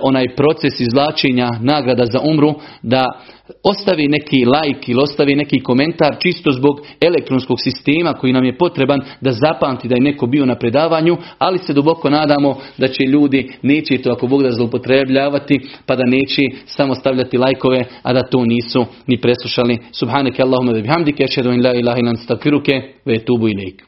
[0.01, 3.05] onaj proces izvlačenja nagrada za umru, da
[3.63, 9.01] ostavi neki like ili ostavi neki komentar čisto zbog elektronskog sistema koji nam je potreban
[9.21, 13.51] da zapamti da je neko bio na predavanju, ali se duboko nadamo da će ljudi
[13.61, 18.45] neće to ako Bog da zloupotrebljavati pa da neće samo stavljati lajkove, a da to
[18.45, 19.77] nisu ni preslušali.
[19.91, 22.17] Subhaneke Allahumma da bihamdike, in la ilaha ilan
[23.05, 23.86] ve tubu ilaik.